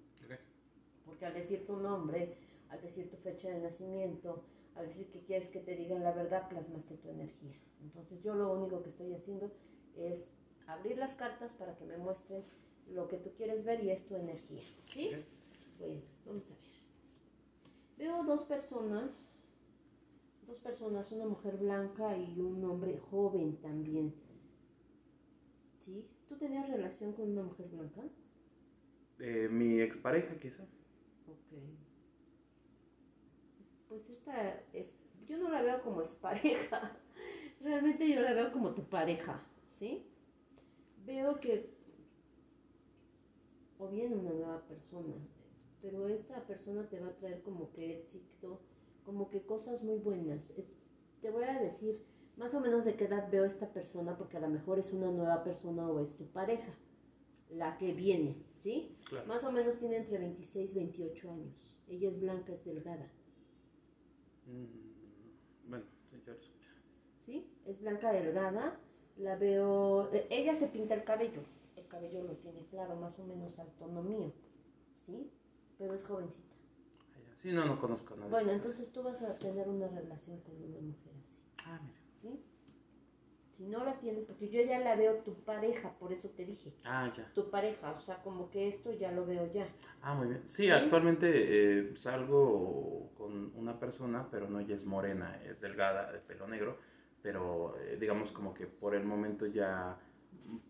Porque 1.05 1.27
al 1.27 1.35
decir 1.35 1.67
tu 1.67 1.77
nombre, 1.77 2.37
al 2.69 2.81
decir 2.81 3.11
tu 3.11 3.17
fecha 3.17 3.49
de 3.49 3.61
nacimiento, 3.61 4.43
al 4.75 4.87
decir 4.89 5.11
que 5.11 5.21
quieres 5.21 5.51
que 5.51 5.61
te 5.61 5.77
digan 5.77 6.03
la 6.03 6.13
verdad, 6.13 6.49
plasmaste 6.49 6.97
tu 6.97 7.09
energía. 7.09 7.55
Entonces 7.83 8.23
yo 8.23 8.35
lo 8.35 8.53
único 8.53 8.83
que 8.83 8.91
estoy 8.91 9.13
haciendo 9.15 9.51
es 9.97 10.25
abrir 10.67 10.99
las 10.99 11.15
cartas 11.15 11.53
para 11.53 11.77
que 11.77 11.85
me 11.85 11.99
muestren 11.99 12.45
lo 12.89 13.09
que 13.09 13.19
tú 13.19 13.31
quieres 13.37 13.65
ver 13.65 13.83
y 13.85 13.91
es 13.91 14.05
tu 14.07 14.17
energía. 14.17 14.63
¿Sí? 14.93 15.11
Bueno, 15.79 16.01
vamos 16.27 16.47
a 16.47 16.55
ver. 16.55 16.72
Veo 18.03 18.25
dos 18.25 18.43
personas, 18.47 19.33
dos 20.49 20.59
personas, 20.59 21.13
una 21.13 21.25
mujer 21.25 21.57
blanca 21.57 22.19
y 22.19 22.41
un 22.41 22.65
hombre 22.65 22.99
joven 22.99 23.57
también. 23.59 24.13
¿Sí? 25.85 26.05
¿Tú 26.29 26.37
tenías 26.37 26.69
relación 26.69 27.13
con 27.13 27.31
una 27.31 27.45
mujer 27.45 27.69
blanca? 27.69 28.03
Eh, 29.21 29.49
mi 29.49 29.81
expareja 29.81 30.37
quizá. 30.41 30.65
Ok. 31.29 31.61
Pues 33.89 34.11
esta 34.11 34.61
es, 34.73 34.99
yo 35.29 35.39
no 35.39 35.49
la 35.49 35.63
veo 35.63 35.81
como 35.83 36.03
es 36.03 36.13
pareja, 36.17 36.97
realmente 37.61 38.13
yo 38.13 38.21
la 38.21 38.33
veo 38.33 38.51
como 38.51 38.75
tu 38.75 38.83
pareja, 38.83 39.41
¿sí? 39.79 40.05
Veo 41.07 41.39
que, 41.39 41.71
o 43.79 43.87
bien 43.87 44.13
una 44.13 44.33
nueva 44.33 44.61
persona, 44.63 45.15
pero 45.83 46.09
esta 46.09 46.41
persona 46.47 46.89
te 46.89 47.01
va 47.01 47.09
a 47.09 47.17
traer 47.17 47.43
como 47.43 47.71
que 47.73 47.99
éxito, 47.99 48.61
como 49.05 49.29
que 49.31 49.43
cosas 49.45 49.83
muy 49.83 49.99
buenas. 49.99 50.57
Eh, 50.59 50.65
Te 51.21 51.31
voy 51.31 51.45
a 51.45 51.59
decir 51.61 52.01
más 52.37 52.55
o 52.55 52.61
menos 52.61 52.85
de 52.85 52.95
qué 52.97 53.05
edad 53.05 53.31
veo 53.31 53.45
esta 53.45 53.69
persona, 53.73 54.17
porque 54.17 54.37
a 54.39 54.41
lo 54.41 54.49
mejor 54.49 54.79
es 54.79 54.93
una 54.93 55.11
nueva 55.11 55.45
persona 55.45 55.89
o 55.89 56.01
es 56.01 56.17
tu 56.17 56.27
pareja, 56.27 56.73
la 57.51 57.77
que 57.79 57.93
viene, 57.93 58.37
¿sí? 58.63 58.97
Claro. 59.09 59.27
Más 59.27 59.45
o 59.45 59.53
menos 59.53 59.79
tiene 59.79 59.97
entre 59.99 60.19
26 60.19 60.71
y 60.73 60.75
28 60.75 61.31
años. 61.31 61.55
Ella 61.89 62.09
es 62.09 62.19
blanca, 62.21 62.53
es 62.55 62.65
delgada. 62.65 63.11
Mm, 64.47 65.69
bueno, 65.71 65.85
ya. 66.27 66.35
¿Sí? 67.21 67.47
Es 67.67 67.81
blanca, 67.81 68.13
delgada. 68.13 68.79
La 69.19 69.37
veo. 69.37 70.11
eh, 70.13 70.27
Ella 70.31 70.55
se 70.55 70.69
pinta 70.69 70.95
el 70.95 71.05
cabello. 71.05 71.43
El 71.77 71.87
cabello 71.87 72.25
lo 72.25 72.35
tiene 72.37 72.65
claro, 72.71 72.97
más 72.97 73.19
o 73.19 73.25
menos 73.27 73.59
al 73.59 73.71
tono 73.77 74.03
mío. 74.03 74.33
¿Sí? 74.97 75.31
Pero 75.83 75.95
es 75.95 76.07
jovencita. 76.07 76.55
Sí, 77.43 77.51
no, 77.51 77.65
no 77.65 77.81
conozco 77.81 78.15
a 78.15 78.17
nadie. 78.19 78.31
Bueno, 78.31 78.53
entonces 78.53 78.93
tú 78.93 79.03
vas 79.03 79.21
a 79.21 79.37
tener 79.37 79.69
una 79.69 79.89
relación 79.89 80.39
con 80.43 80.55
una 80.63 80.79
mujer 80.81 81.13
así. 81.19 81.35
Ah, 81.67 81.81
mira. 81.83 81.99
¿Sí? 82.21 82.41
Si 83.57 83.65
no 83.65 83.85
la 83.85 83.99
tienes, 83.99 84.25
porque 84.25 84.49
yo 84.49 84.63
ya 84.63 84.79
la 84.79 84.95
veo 84.95 85.17
tu 85.25 85.35
pareja, 85.43 85.91
por 85.99 86.13
eso 86.13 86.31
te 86.31 86.45
dije. 86.45 86.73
Ah, 86.85 87.13
ya. 87.17 87.29
Tu 87.35 87.51
pareja, 87.51 87.91
o 87.99 88.01
sea, 88.01 88.23
como 88.23 88.49
que 88.49 88.69
esto 88.69 88.93
ya 88.93 89.11
lo 89.11 89.27
veo 89.27 89.53
ya. 89.53 89.67
Ah, 90.03 90.15
muy 90.15 90.29
bien. 90.29 90.43
Sí, 90.47 90.67
¿Sí? 90.67 90.71
actualmente 90.71 91.31
eh, 91.33 91.97
salgo 91.97 93.11
con 93.17 93.53
una 93.57 93.81
persona, 93.81 94.29
pero 94.31 94.49
no 94.49 94.61
ella 94.61 94.77
es 94.77 94.87
morena, 94.87 95.43
es 95.43 95.61
delgada, 95.61 96.13
de 96.13 96.21
pelo 96.21 96.47
negro, 96.47 96.79
pero 97.23 97.77
eh, 97.81 97.97
digamos 97.99 98.31
como 98.31 98.55
que 98.55 98.69
por 98.69 98.95
el 98.95 99.05
momento 99.05 99.47
ya, 99.47 99.99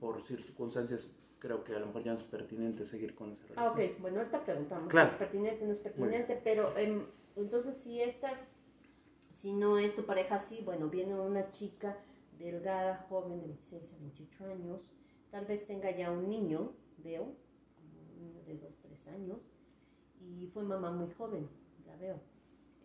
por 0.01 0.23
circunstancias, 0.23 1.15
creo 1.43 1.65
que 1.65 1.75
a 1.75 1.81
lo 1.81 1.87
mejor 1.87 2.05
ya 2.05 2.13
no 2.13 2.19
es 2.19 2.23
pertinente 2.25 2.87
seguir 2.87 3.17
con 3.17 3.33
esa 3.33 3.45
Ah, 3.57 3.69
relación. 3.75 3.91
ok. 3.91 4.01
Bueno, 4.01 4.19
ahorita 4.21 4.45
preguntamos 4.45 4.89
Claro. 4.89 5.09
si 5.09 5.15
es 5.15 5.19
pertinente 5.19 5.67
no 5.67 5.73
es 5.73 5.79
pertinente, 5.81 6.41
pero 6.45 6.79
em, 6.79 7.05
entonces 7.35 7.77
si 7.77 8.01
esta, 8.01 8.31
si 9.31 9.53
no 9.53 9.77
es 9.77 9.97
tu 9.97 10.07
pareja 10.07 10.37
así, 10.37 10.61
bueno, 10.65 10.89
viene 10.89 11.19
una 11.19 11.51
chica 11.51 11.99
delgada, 12.39 13.07
joven 13.09 13.41
de 13.41 13.47
26 13.49 13.93
a 13.93 13.99
28 13.99 14.45
años, 14.47 14.89
tal 15.33 15.45
vez 15.47 15.67
tenga 15.67 15.91
ya 15.91 16.13
un 16.13 16.29
niño, 16.29 16.75
veo, 16.99 17.25
como 17.75 18.03
un 18.15 18.21
niño 18.21 18.43
de 18.45 18.59
2, 18.59 18.79
3 18.81 19.09
años, 19.09 19.41
y 20.21 20.47
fue 20.55 20.63
mamá 20.63 20.93
muy 20.93 21.11
joven, 21.11 21.49
la 21.89 21.97
veo. 21.97 22.21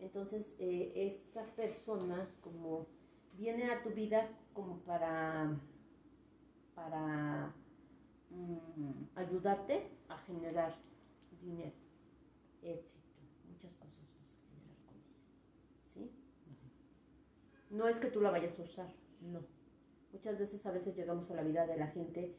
Entonces, 0.00 0.56
eh, 0.58 0.92
esta 0.96 1.44
persona 1.54 2.28
como 2.40 2.88
viene 3.34 3.70
a 3.70 3.84
tu 3.84 3.90
vida 3.90 4.28
como 4.52 4.78
para, 4.80 5.56
para 6.74 7.54
mm, 8.30 9.16
ayudarte 9.16 9.90
a 10.08 10.18
generar 10.18 10.74
dinero, 11.40 11.72
éxito, 12.62 13.20
muchas 13.48 13.74
cosas 13.76 14.06
vas 14.16 14.34
a 14.34 14.50
generar 14.50 14.76
con 14.86 14.96
ella. 14.96 15.16
¿Sí? 15.86 16.12
No 17.70 17.88
es 17.88 17.98
que 18.00 18.10
tú 18.10 18.20
la 18.20 18.30
vayas 18.30 18.58
a 18.58 18.62
usar, 18.62 18.92
no. 19.20 19.40
Muchas 20.12 20.38
veces 20.38 20.64
a 20.66 20.72
veces 20.72 20.96
llegamos 20.96 21.30
a 21.30 21.34
la 21.34 21.42
vida 21.42 21.66
de 21.66 21.76
la 21.76 21.88
gente 21.88 22.34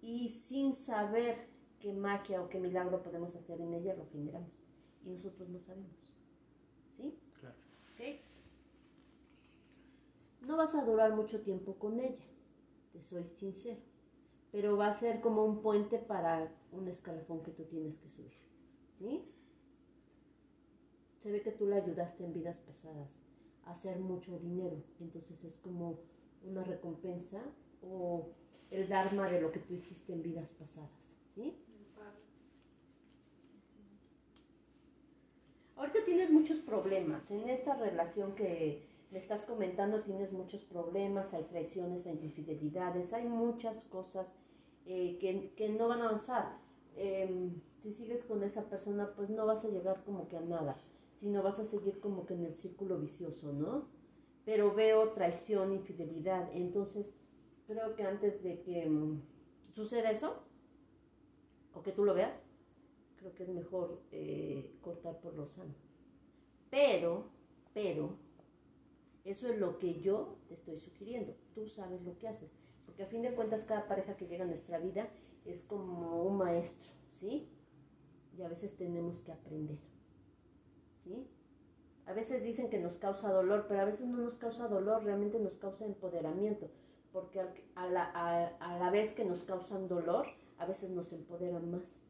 y 0.00 0.28
sin 0.30 0.74
saber 0.74 1.48
qué 1.78 1.92
magia 1.92 2.42
o 2.42 2.48
qué 2.48 2.58
milagro 2.58 3.02
podemos 3.02 3.34
hacer 3.36 3.60
en 3.60 3.74
ella 3.74 3.94
lo 3.94 4.06
generamos 4.06 4.50
y 5.04 5.10
nosotros 5.10 5.48
no 5.48 5.58
sabemos. 5.60 6.16
¿Sí? 6.96 7.18
Claro. 7.40 7.56
¿Ok? 7.92 8.20
No 10.42 10.56
vas 10.56 10.74
a 10.74 10.84
durar 10.84 11.14
mucho 11.14 11.40
tiempo 11.40 11.74
con 11.76 12.00
ella, 12.00 12.24
te 12.92 13.00
soy 13.02 13.28
sincero, 13.36 13.80
pero 14.52 14.76
va 14.76 14.88
a 14.88 14.94
ser 14.94 15.20
como 15.20 15.44
un 15.44 15.62
puente 15.62 15.98
para 15.98 16.52
un 16.70 16.86
escalafón 16.86 17.42
que 17.42 17.50
tú 17.50 17.64
tienes 17.64 17.98
que 17.98 18.08
subir, 18.10 18.32
¿sí? 18.98 19.24
Se 21.16 21.32
ve 21.32 21.42
que 21.42 21.52
tú 21.52 21.66
la 21.66 21.76
ayudaste 21.76 22.24
en 22.24 22.34
vidas 22.34 22.60
pasadas 22.60 23.18
a 23.64 23.72
hacer 23.72 23.98
mucho 23.98 24.38
dinero, 24.38 24.76
entonces 25.00 25.42
es 25.44 25.58
como 25.58 25.98
una 26.44 26.62
recompensa 26.62 27.42
o 27.82 28.28
el 28.70 28.88
dharma 28.88 29.30
de 29.30 29.40
lo 29.40 29.50
que 29.50 29.60
tú 29.60 29.74
hiciste 29.74 30.12
en 30.12 30.22
vidas 30.22 30.52
pasadas, 30.52 30.90
¿sí? 31.34 31.58
Ahorita 35.76 36.04
tienes 36.04 36.30
muchos 36.30 36.60
problemas. 36.60 37.28
En 37.32 37.48
esta 37.48 37.74
relación 37.74 38.36
que 38.36 38.86
me 39.10 39.18
estás 39.18 39.44
comentando 39.44 40.02
tienes 40.02 40.30
muchos 40.30 40.62
problemas, 40.62 41.34
hay 41.34 41.42
traiciones, 41.44 42.06
hay 42.06 42.20
infidelidades, 42.22 43.12
hay 43.12 43.26
muchas 43.26 43.84
cosas 43.86 44.32
eh, 44.86 45.18
que, 45.56 45.68
no 45.68 45.88
van 45.88 46.00
a 46.00 46.08
avanzar. 46.08 46.58
Em, 46.96 47.60
si 47.82 47.92
sigues 47.92 48.24
con 48.24 48.42
esa 48.42 48.68
persona, 48.68 49.12
pues 49.16 49.30
no 49.30 49.46
vas 49.46 49.64
a 49.64 49.68
llegar 49.68 50.02
como 50.04 50.28
que 50.28 50.36
a 50.36 50.40
nada, 50.40 50.76
sino 51.20 51.42
vas 51.42 51.58
a 51.58 51.64
seguir 51.64 52.00
como 52.00 52.26
que 52.26 52.34
en 52.34 52.44
el 52.44 52.54
círculo 52.54 52.98
vicioso, 52.98 53.52
¿no? 53.52 53.88
Pero 54.44 54.74
veo 54.74 55.12
traición, 55.12 55.72
infidelidad, 55.72 56.50
entonces 56.52 57.06
creo 57.66 57.94
que 57.94 58.02
antes 58.04 58.42
de 58.42 58.60
que 58.62 58.88
mm, 58.88 59.22
suceda 59.72 60.10
eso, 60.10 60.42
o 61.74 61.82
que 61.82 61.92
tú 61.92 62.04
lo 62.04 62.14
veas, 62.14 62.34
creo 63.16 63.34
que 63.34 63.44
es 63.44 63.48
mejor 63.48 64.02
eh, 64.10 64.74
cortar 64.80 65.20
por 65.20 65.34
lo 65.34 65.46
sano. 65.46 65.74
Pero, 66.70 67.26
pero, 67.72 68.16
eso 69.24 69.48
es 69.48 69.58
lo 69.58 69.78
que 69.78 70.00
yo 70.00 70.36
te 70.48 70.54
estoy 70.54 70.76
sugiriendo. 70.78 71.34
Tú 71.54 71.66
sabes 71.66 72.02
lo 72.02 72.18
que 72.18 72.28
haces. 72.28 72.50
Porque 72.86 73.02
a 73.04 73.06
fin 73.06 73.22
de 73.22 73.34
cuentas 73.34 73.64
cada 73.64 73.86
pareja 73.86 74.16
que 74.16 74.26
llega 74.26 74.44
a 74.44 74.48
nuestra 74.48 74.78
vida 74.78 75.08
es 75.44 75.64
como 75.64 76.22
un 76.22 76.36
maestro, 76.36 76.90
¿sí? 77.10 77.48
Y 78.36 78.42
a 78.42 78.48
veces 78.48 78.76
tenemos 78.76 79.20
que 79.20 79.32
aprender, 79.32 79.78
¿sí? 81.04 81.28
A 82.06 82.12
veces 82.12 82.42
dicen 82.42 82.68
que 82.68 82.78
nos 82.78 82.96
causa 82.96 83.32
dolor, 83.32 83.66
pero 83.68 83.80
a 83.80 83.84
veces 83.84 84.06
no 84.06 84.18
nos 84.18 84.36
causa 84.36 84.68
dolor, 84.68 85.04
realmente 85.04 85.38
nos 85.38 85.54
causa 85.54 85.84
empoderamiento. 85.84 86.70
Porque 87.12 87.40
a 87.74 87.86
la, 87.86 88.04
a, 88.04 88.46
a 88.58 88.78
la 88.78 88.90
vez 88.90 89.12
que 89.12 89.24
nos 89.24 89.44
causan 89.44 89.86
dolor, 89.86 90.26
a 90.58 90.66
veces 90.66 90.90
nos 90.90 91.12
empoderan 91.12 91.70
más. 91.70 92.06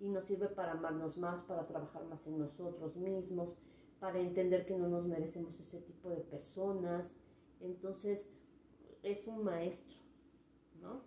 Y 0.00 0.08
nos 0.08 0.24
sirve 0.24 0.48
para 0.48 0.72
amarnos 0.72 1.16
más, 1.16 1.42
para 1.44 1.66
trabajar 1.66 2.04
más 2.04 2.26
en 2.26 2.38
nosotros 2.38 2.96
mismos, 2.96 3.56
para 4.00 4.18
entender 4.18 4.66
que 4.66 4.76
no 4.76 4.88
nos 4.88 5.06
merecemos 5.06 5.58
ese 5.60 5.80
tipo 5.80 6.10
de 6.10 6.22
personas. 6.22 7.14
Entonces, 7.60 8.34
es 9.02 9.26
un 9.28 9.44
maestro, 9.44 9.96
¿no? 10.82 11.00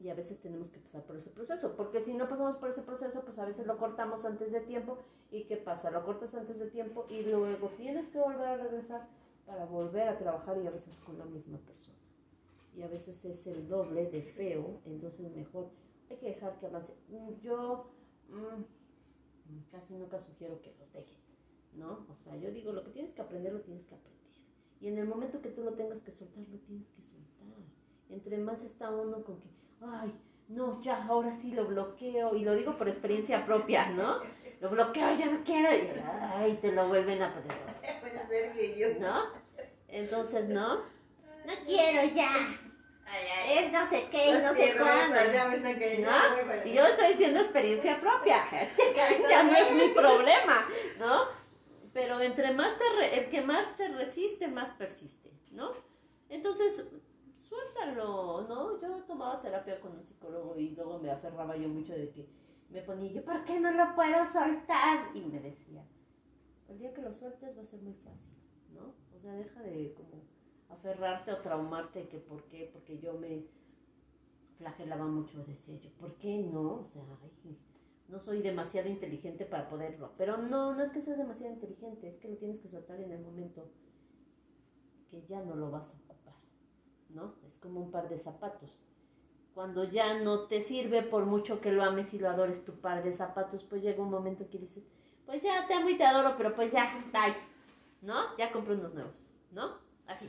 Y 0.00 0.08
a 0.08 0.14
veces 0.14 0.40
tenemos 0.40 0.70
que 0.70 0.80
pasar 0.80 1.04
por 1.04 1.16
ese 1.16 1.30
proceso, 1.30 1.76
porque 1.76 2.00
si 2.00 2.14
no 2.14 2.28
pasamos 2.28 2.56
por 2.56 2.68
ese 2.68 2.82
proceso, 2.82 3.22
pues 3.22 3.38
a 3.38 3.46
veces 3.46 3.66
lo 3.66 3.78
cortamos 3.78 4.24
antes 4.24 4.52
de 4.52 4.60
tiempo. 4.60 4.98
¿Y 5.30 5.44
qué 5.44 5.56
pasa? 5.56 5.90
Lo 5.90 6.04
cortas 6.04 6.34
antes 6.34 6.58
de 6.58 6.66
tiempo 6.66 7.06
y 7.08 7.22
luego 7.22 7.68
tienes 7.70 8.08
que 8.10 8.18
volver 8.18 8.46
a 8.46 8.56
regresar 8.56 9.08
para 9.46 9.64
volver 9.64 10.08
a 10.08 10.18
trabajar 10.18 10.60
y 10.62 10.66
a 10.66 10.70
veces 10.70 11.00
con 11.00 11.18
la 11.18 11.24
misma 11.24 11.58
persona. 11.58 11.96
Y 12.76 12.82
a 12.82 12.88
veces 12.88 13.24
es 13.24 13.46
el 13.46 13.68
doble 13.68 14.10
de 14.10 14.22
feo, 14.22 14.80
entonces 14.84 15.30
mejor 15.34 15.70
hay 16.10 16.16
que 16.16 16.26
dejar 16.26 16.58
que 16.58 16.66
avance. 16.66 16.92
Yo 17.40 17.90
mmm, 18.28 18.62
casi 19.70 19.94
nunca 19.94 20.18
sugiero 20.18 20.60
que 20.60 20.74
los 20.78 20.92
dejen. 20.92 21.24
¿no? 21.76 22.06
O 22.10 22.16
sea, 22.22 22.36
yo 22.36 22.50
digo, 22.50 22.72
lo 22.72 22.84
que 22.84 22.90
tienes 22.90 23.12
que 23.12 23.22
aprender, 23.22 23.52
lo 23.52 23.60
tienes 23.60 23.84
que 23.84 23.94
aprender. 23.94 24.14
Y 24.80 24.88
en 24.88 24.98
el 24.98 25.06
momento 25.06 25.40
que 25.40 25.50
tú 25.50 25.62
lo 25.62 25.74
tengas 25.74 26.02
que 26.02 26.10
soltar, 26.10 26.46
lo 26.48 26.58
tienes 26.58 26.88
que 26.88 27.02
soltar. 27.02 27.24
Entre 28.14 28.38
más 28.38 28.62
está 28.62 28.90
uno 28.90 29.22
con 29.24 29.40
que, 29.40 29.48
ay, 29.82 30.14
no, 30.48 30.80
ya, 30.80 31.04
ahora 31.04 31.34
sí 31.34 31.50
lo 31.52 31.66
bloqueo, 31.66 32.36
y 32.36 32.44
lo 32.44 32.54
digo 32.54 32.78
por 32.78 32.88
experiencia 32.88 33.44
propia, 33.44 33.90
¿no? 33.90 34.20
Lo 34.60 34.70
bloqueo, 34.70 35.14
ya 35.16 35.26
no 35.26 35.42
quiero, 35.44 35.74
y 35.74 35.90
ay, 36.36 36.58
te 36.62 36.72
lo 36.72 36.88
vuelven 36.88 37.20
a 37.22 37.34
poner. 37.34 39.00
¿No? 39.00 39.24
Entonces, 39.88 40.48
¿no? 40.48 40.76
No 40.76 41.52
quiero 41.66 42.14
ya. 42.14 42.30
Es 43.48 43.70
no 43.72 43.84
sé 43.86 44.08
qué 44.10 44.30
y 44.30 44.42
no 44.42 44.52
sé 44.54 44.74
cuándo. 44.76 45.20
¿No? 46.00 46.64
Y 46.64 46.72
yo 46.72 46.86
estoy 46.86 47.08
diciendo 47.08 47.40
experiencia 47.40 48.00
propia. 48.00 48.44
Este 48.52 48.94
ya 49.28 49.42
no 49.44 49.54
es 49.54 49.72
mi 49.72 49.88
problema, 49.88 50.66
¿no? 50.98 51.44
pero 51.94 52.20
entre 52.20 52.52
más 52.52 52.76
te 52.76 53.20
el 53.20 53.30
que 53.30 53.40
más 53.40 53.76
se 53.76 53.88
resiste, 53.88 54.48
más 54.48 54.70
persiste, 54.70 55.30
¿no? 55.52 55.72
Entonces, 56.28 56.84
suéltalo, 57.54 58.46
¿no? 58.48 58.80
Yo 58.80 59.02
tomaba 59.04 59.40
terapia 59.40 59.80
con 59.80 59.92
un 59.92 60.04
psicólogo 60.04 60.56
y 60.58 60.70
luego 60.70 60.98
me 60.98 61.10
aferraba 61.10 61.56
yo 61.56 61.68
mucho 61.68 61.92
de 61.92 62.10
que 62.10 62.28
me 62.70 62.82
ponía 62.82 63.12
yo, 63.12 63.24
¿por 63.24 63.44
qué 63.44 63.60
no 63.60 63.70
lo 63.70 63.94
puedo 63.94 64.26
soltar? 64.26 65.14
Y 65.14 65.20
me 65.20 65.40
decía, 65.40 65.84
el 66.68 66.78
día 66.78 66.92
que 66.92 67.02
lo 67.02 67.12
sueltes 67.12 67.56
va 67.56 67.62
a 67.62 67.66
ser 67.66 67.80
muy 67.82 67.94
fácil, 67.94 68.34
¿no? 68.72 68.94
O 69.14 69.20
sea, 69.20 69.32
deja 69.34 69.62
de 69.62 69.94
como 69.94 70.22
aferrarte 70.68 71.32
o 71.32 71.38
traumarte 71.38 72.08
que 72.08 72.18
por 72.18 72.42
qué, 72.44 72.70
porque 72.72 72.98
yo 72.98 73.14
me 73.14 73.46
flagelaba 74.58 75.06
mucho, 75.06 75.44
decía 75.44 75.76
yo, 75.78 75.90
¿por 75.92 76.16
qué 76.16 76.38
no? 76.38 76.80
O 76.80 76.84
sea, 76.84 77.02
no 78.08 78.18
soy 78.18 78.42
demasiado 78.42 78.88
inteligente 78.88 79.44
para 79.44 79.68
poderlo. 79.68 80.12
Pero 80.16 80.36
no, 80.36 80.74
no 80.74 80.82
es 80.82 80.90
que 80.90 81.00
seas 81.00 81.18
demasiado 81.18 81.52
inteligente, 81.52 82.08
es 82.08 82.18
que 82.18 82.28
lo 82.28 82.36
tienes 82.36 82.60
que 82.60 82.68
soltar 82.68 83.00
en 83.00 83.12
el 83.12 83.20
momento 83.20 83.70
que 85.10 85.22
ya 85.26 85.42
no 85.42 85.54
lo 85.54 85.70
vas 85.70 85.88
a 85.94 86.03
¿no? 87.14 87.34
Es 87.46 87.56
como 87.58 87.80
un 87.80 87.90
par 87.90 88.08
de 88.08 88.18
zapatos. 88.18 88.82
Cuando 89.54 89.84
ya 89.84 90.20
no 90.20 90.46
te 90.46 90.60
sirve 90.60 91.02
por 91.02 91.26
mucho 91.26 91.60
que 91.60 91.72
lo 91.72 91.82
ames 91.82 92.12
y 92.12 92.18
lo 92.18 92.28
adores 92.28 92.64
tu 92.64 92.72
par 92.80 93.02
de 93.02 93.14
zapatos, 93.14 93.64
pues 93.64 93.82
llega 93.82 94.02
un 94.02 94.10
momento 94.10 94.48
que 94.50 94.58
dices, 94.58 94.84
pues 95.24 95.42
ya 95.42 95.66
te 95.66 95.74
amo 95.74 95.88
y 95.88 95.96
te 95.96 96.04
adoro, 96.04 96.34
pero 96.36 96.54
pues 96.54 96.72
ya, 96.72 96.92
bye, 97.12 97.34
¿no? 98.02 98.36
Ya 98.36 98.52
compré 98.52 98.74
unos 98.74 98.92
nuevos, 98.94 99.30
¿no? 99.52 99.78
Así. 100.06 100.26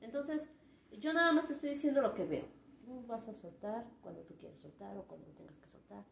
Entonces, 0.00 0.52
yo 0.92 1.12
nada 1.12 1.32
más 1.32 1.46
te 1.46 1.54
estoy 1.54 1.70
diciendo 1.70 2.02
lo 2.02 2.14
que 2.14 2.26
veo. 2.26 2.44
Tú 2.84 3.04
vas 3.06 3.26
a 3.26 3.34
soltar 3.34 3.86
cuando 4.02 4.20
tú 4.22 4.34
quieras 4.36 4.60
soltar 4.60 4.96
o 4.98 5.02
cuando 5.04 5.26
tengas 5.28 5.58
que 5.58 5.68
soltar 5.68 6.04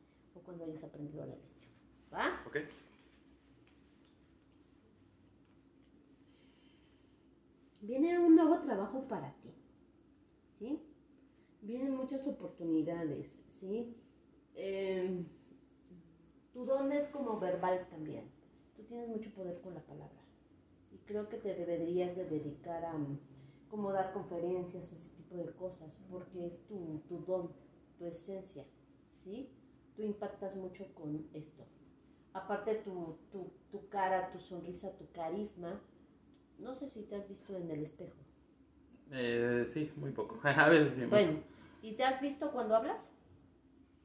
cuando 0.48 0.64
hayas 0.64 0.82
aprendido 0.82 1.26
la 1.26 1.34
lección. 1.36 1.72
¿Va? 2.12 2.42
Ok. 2.46 2.56
Viene 7.80 8.18
un 8.18 8.34
nuevo 8.34 8.58
trabajo 8.60 9.06
para 9.06 9.32
ti. 9.42 9.52
¿Sí? 10.58 10.82
Vienen 11.62 11.96
muchas 11.96 12.26
oportunidades. 12.26 13.30
¿Sí? 13.60 13.96
Eh, 14.54 15.24
tu 16.52 16.64
don 16.64 16.92
es 16.92 17.08
como 17.08 17.38
verbal 17.38 17.86
también. 17.90 18.30
Tú 18.76 18.82
tienes 18.84 19.08
mucho 19.08 19.30
poder 19.30 19.60
con 19.60 19.74
la 19.74 19.82
palabra. 19.82 20.20
Y 20.92 20.98
creo 20.98 21.28
que 21.28 21.36
te 21.36 21.54
deberías 21.54 22.16
de 22.16 22.24
dedicar 22.24 22.84
a 22.84 22.94
como 23.68 23.92
dar 23.92 24.12
conferencias 24.12 24.90
o 24.90 24.94
ese 24.94 25.10
tipo 25.10 25.36
de 25.36 25.52
cosas, 25.52 26.00
porque 26.10 26.46
es 26.46 26.64
tu, 26.66 27.02
tu 27.06 27.18
don, 27.18 27.52
tu 27.98 28.06
esencia, 28.06 28.64
¿sí? 29.22 29.50
tú 29.94 30.02
impactas 30.02 30.56
mucho 30.56 30.86
con 30.94 31.28
esto. 31.34 31.64
Aparte 32.32 32.76
tu, 32.76 33.18
tu, 33.32 33.50
tu 33.70 33.88
cara, 33.88 34.30
tu 34.30 34.38
sonrisa, 34.38 34.96
tu 34.96 35.10
carisma, 35.10 35.80
no 36.58 36.74
sé 36.74 36.88
si 36.88 37.02
te 37.02 37.16
has 37.16 37.28
visto 37.28 37.56
en 37.56 37.70
el 37.70 37.82
espejo. 37.82 38.16
Eh, 39.12 39.64
sí, 39.68 39.90
muy 39.96 40.10
poco. 40.10 40.38
A 40.42 40.68
veces 40.68 40.94
sí. 40.94 41.06
Bueno, 41.06 41.40
¿y 41.82 41.92
te 41.92 42.04
has 42.04 42.20
visto 42.20 42.50
cuando 42.50 42.76
hablas? 42.76 43.10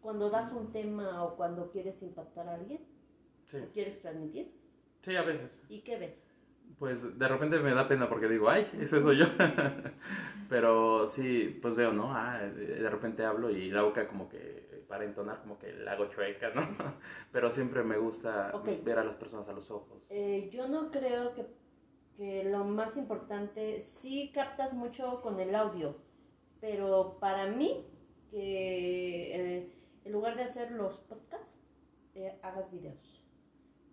Cuando 0.02 0.30
das 0.30 0.52
un 0.52 0.72
tema 0.72 1.24
o 1.24 1.36
cuando 1.36 1.72
quieres 1.72 2.02
impactar 2.02 2.48
a 2.50 2.56
alguien? 2.56 2.82
Sí. 3.46 3.60
¿Quieres 3.74 4.02
transmitir? 4.02 4.52
Sí, 5.02 5.16
a 5.16 5.22
veces. 5.22 5.62
¿Y 5.70 5.80
qué 5.82 5.98
ves? 5.98 6.22
Pues 6.78 7.18
de 7.18 7.28
repente 7.28 7.60
me 7.60 7.74
da 7.74 7.88
pena 7.88 8.10
porque 8.10 8.28
digo, 8.28 8.50
ay, 8.50 8.70
ese 8.80 9.02
soy 9.02 9.20
yo. 9.20 9.26
Pero 10.50 11.08
sí, 11.08 11.58
pues 11.62 11.76
veo, 11.76 11.94
¿no? 11.94 12.14
Ah, 12.14 12.40
de 12.42 12.90
repente 12.90 13.24
hablo 13.24 13.50
y 13.50 13.72
la 13.72 13.84
boca 13.84 14.08
como 14.08 14.28
que 14.28 14.84
para 14.88 15.06
entonar 15.06 15.42
como 15.42 15.58
que 15.58 15.74
la 15.74 15.94
hago 15.94 16.08
chueca, 16.08 16.50
¿no? 16.54 16.62
Pero 17.32 17.50
siempre 17.50 17.84
me 17.84 17.98
gusta 17.98 18.52
ver 18.84 19.00
a 19.00 19.04
las 19.04 19.16
personas 19.16 19.48
a 19.50 19.54
los 19.54 19.72
ojos. 19.72 20.06
Eh, 20.12 20.50
yo 20.52 20.68
no 20.68 20.92
creo 20.92 21.34
que, 21.34 21.48
que, 22.18 22.44
lo 22.44 22.64
más 22.64 22.96
importante, 22.98 23.82
sí 23.82 24.32
captas 24.34 24.74
mucho 24.74 25.22
con 25.22 25.40
el 25.40 25.56
audio, 25.56 25.96
pero 26.60 27.18
para 27.20 27.48
mí, 27.48 27.86
que 28.32 29.36
eh, 29.36 29.74
en 30.06 30.12
lugar 30.12 30.36
de 30.36 30.44
hacer 30.44 30.72
los 30.72 30.98
podcasts, 31.02 31.54
eh, 32.16 32.38
hagas 32.42 32.72
videos, 32.72 33.24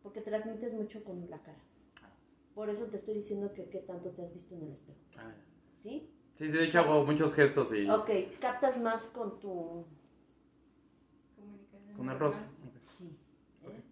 porque 0.02 0.20
transmites 0.20 0.72
mucho 0.72 1.02
con 1.04 1.28
la 1.30 1.38
cara. 1.42 1.59
Por 2.54 2.68
eso 2.68 2.85
te 2.87 2.96
estoy 2.96 3.14
diciendo 3.14 3.52
que 3.52 3.68
qué 3.70 3.78
tanto 3.78 4.11
te 4.11 4.22
has 4.22 4.35
visto 4.35 4.54
en 4.54 4.64
el 4.64 4.72
espejo. 4.72 4.98
Ah. 5.16 5.33
¿Sí? 5.83 6.11
Sí, 6.35 6.50
sí, 6.50 6.56
de 6.56 6.64
hecho 6.64 6.80
hago 6.80 7.04
muchos 7.04 7.35
gestos 7.35 7.72
y... 7.72 7.88
Ok, 7.88 8.11
captas 8.40 8.80
más 8.80 9.06
con 9.06 9.38
tu 9.40 9.85
con 11.96 12.09
arroz. 12.09 12.35
Sí. 12.94 13.14
¿eh? 13.64 13.83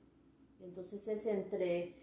Entonces 0.63 1.07
es 1.09 1.27
entre, 1.27 1.95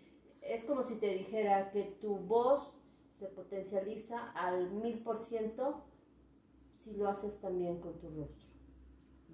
es 0.45 0.63
como 0.63 0.83
si 0.83 0.95
te 0.95 1.09
dijera 1.09 1.71
que 1.71 1.83
tu 1.83 2.15
voz 2.17 2.77
se 3.13 3.27
potencializa 3.27 4.31
al 4.31 4.71
mil 4.71 4.99
por 4.99 5.23
ciento 5.23 5.83
si 6.77 6.95
lo 6.95 7.09
haces 7.09 7.39
también 7.39 7.79
con 7.79 7.97
tu 7.99 8.09
rostro, 8.09 8.47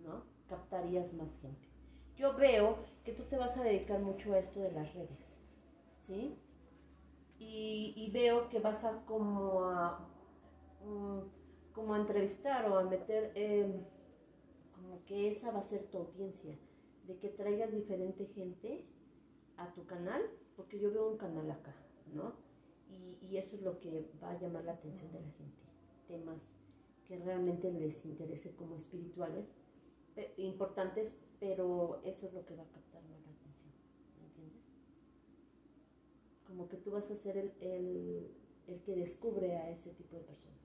¿no? 0.03 0.23
Captarías 0.47 1.13
más 1.13 1.35
gente. 1.39 1.67
Yo 2.15 2.35
veo 2.35 2.77
que 3.03 3.13
tú 3.13 3.23
te 3.23 3.37
vas 3.37 3.57
a 3.57 3.63
dedicar 3.63 3.99
mucho 3.99 4.33
a 4.33 4.39
esto 4.39 4.59
de 4.59 4.71
las 4.71 4.93
redes, 4.93 5.37
¿sí? 6.07 6.37
Y, 7.39 8.11
veo 8.13 8.49
que 8.49 8.59
vas 8.59 8.83
a 8.83 9.03
como 9.05 9.63
a, 9.63 10.07
mm, 10.85 11.73
como 11.73 11.95
entrevistar 11.95 12.69
o 12.69 12.77
a 12.77 12.83
meter... 12.83 13.31
Eh, 13.35 13.83
como 14.81 15.03
que 15.05 15.31
esa 15.31 15.51
va 15.51 15.59
a 15.59 15.63
ser 15.63 15.83
tu 15.89 15.99
audiencia, 15.99 16.57
de 17.07 17.17
que 17.17 17.29
traigas 17.29 17.71
diferente 17.71 18.25
gente 18.25 18.85
a 19.57 19.71
tu 19.73 19.85
canal, 19.85 20.21
porque 20.61 20.77
yo 20.77 20.91
veo 20.91 21.09
un 21.09 21.17
canal 21.17 21.49
acá, 21.49 21.73
¿no? 22.13 22.35
Y, 22.87 23.17
y 23.25 23.37
eso 23.37 23.55
es 23.55 23.63
lo 23.63 23.79
que 23.79 24.05
va 24.21 24.29
a 24.29 24.39
llamar 24.39 24.63
la 24.63 24.73
atención 24.73 25.11
de 25.11 25.19
la 25.19 25.31
gente, 25.31 25.63
temas 26.07 26.53
que 27.07 27.17
realmente 27.17 27.71
les 27.71 28.05
interese 28.05 28.51
como 28.51 28.75
espirituales, 28.75 29.55
importantes, 30.37 31.15
pero 31.39 31.99
eso 32.03 32.27
es 32.27 32.33
lo 32.33 32.45
que 32.45 32.55
va 32.55 32.61
a 32.61 32.67
captar 32.67 33.01
más 33.05 33.19
la 33.25 33.31
atención, 33.31 33.73
¿me 34.19 34.27
entiendes? 34.27 34.61
Como 36.45 36.69
que 36.69 36.77
tú 36.77 36.91
vas 36.91 37.09
a 37.09 37.15
ser 37.15 37.37
el, 37.37 37.53
el, 37.59 38.31
el 38.67 38.81
que 38.83 38.95
descubre 38.95 39.57
a 39.57 39.71
ese 39.71 39.89
tipo 39.89 40.15
de 40.15 40.21
personas. 40.21 40.61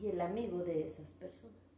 y 0.00 0.06
el 0.06 0.22
amigo 0.22 0.64
de 0.64 0.86
esas 0.86 1.12
personas. 1.12 1.69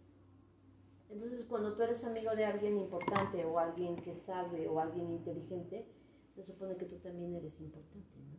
Entonces, 1.13 1.45
cuando 1.45 1.75
tú 1.75 1.83
eres 1.83 2.03
amigo 2.05 2.35
de 2.35 2.47
alguien 2.47 2.79
importante 2.79 3.45
o 3.45 3.59
alguien 3.59 3.97
que 3.97 4.15
sabe 4.15 4.67
o 4.67 4.81
alguien 4.81 5.11
inteligente, 5.11 5.87
se 6.35 6.43
supone 6.43 6.79
que 6.79 6.87
tú 6.87 6.97
también 7.01 7.35
eres 7.35 7.61
importante, 7.61 8.19
¿no? 8.19 8.39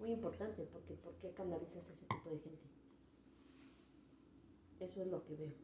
Muy 0.00 0.10
importante, 0.10 0.66
porque 0.72 0.94
¿por 0.94 1.14
qué 1.18 1.30
canalizas 1.30 1.88
ese 1.88 2.04
tipo 2.06 2.30
de 2.30 2.40
gente? 2.40 2.64
Eso 4.80 5.02
es 5.02 5.06
lo 5.06 5.24
que 5.24 5.36
veo. 5.36 5.54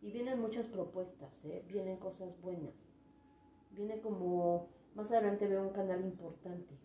Y 0.00 0.12
vienen 0.12 0.40
muchas 0.40 0.66
propuestas, 0.66 1.44
¿eh? 1.44 1.64
vienen 1.66 1.96
cosas 1.96 2.40
buenas. 2.40 2.74
Viene 3.72 4.00
como, 4.00 4.68
más 4.94 5.10
adelante 5.10 5.48
veo 5.48 5.62
un 5.62 5.72
canal 5.72 6.04
importante, 6.04 6.78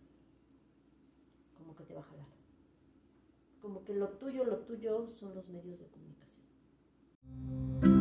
como 1.56 1.76
que 1.76 1.84
te 1.84 1.94
va 1.94 2.00
a 2.00 2.04
jalar. 2.04 2.26
Como 3.62 3.84
que 3.84 3.94
lo 3.94 4.08
tuyo, 4.10 4.44
lo 4.44 4.58
tuyo 4.58 5.12
son 5.14 5.36
los 5.36 5.48
medios 5.48 5.78
de 5.78 5.86
comunicación. 5.86 7.93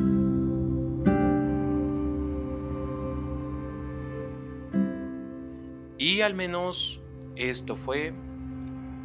Y 6.03 6.19
al 6.19 6.33
menos 6.33 6.99
esto 7.37 7.77
fue 7.77 8.11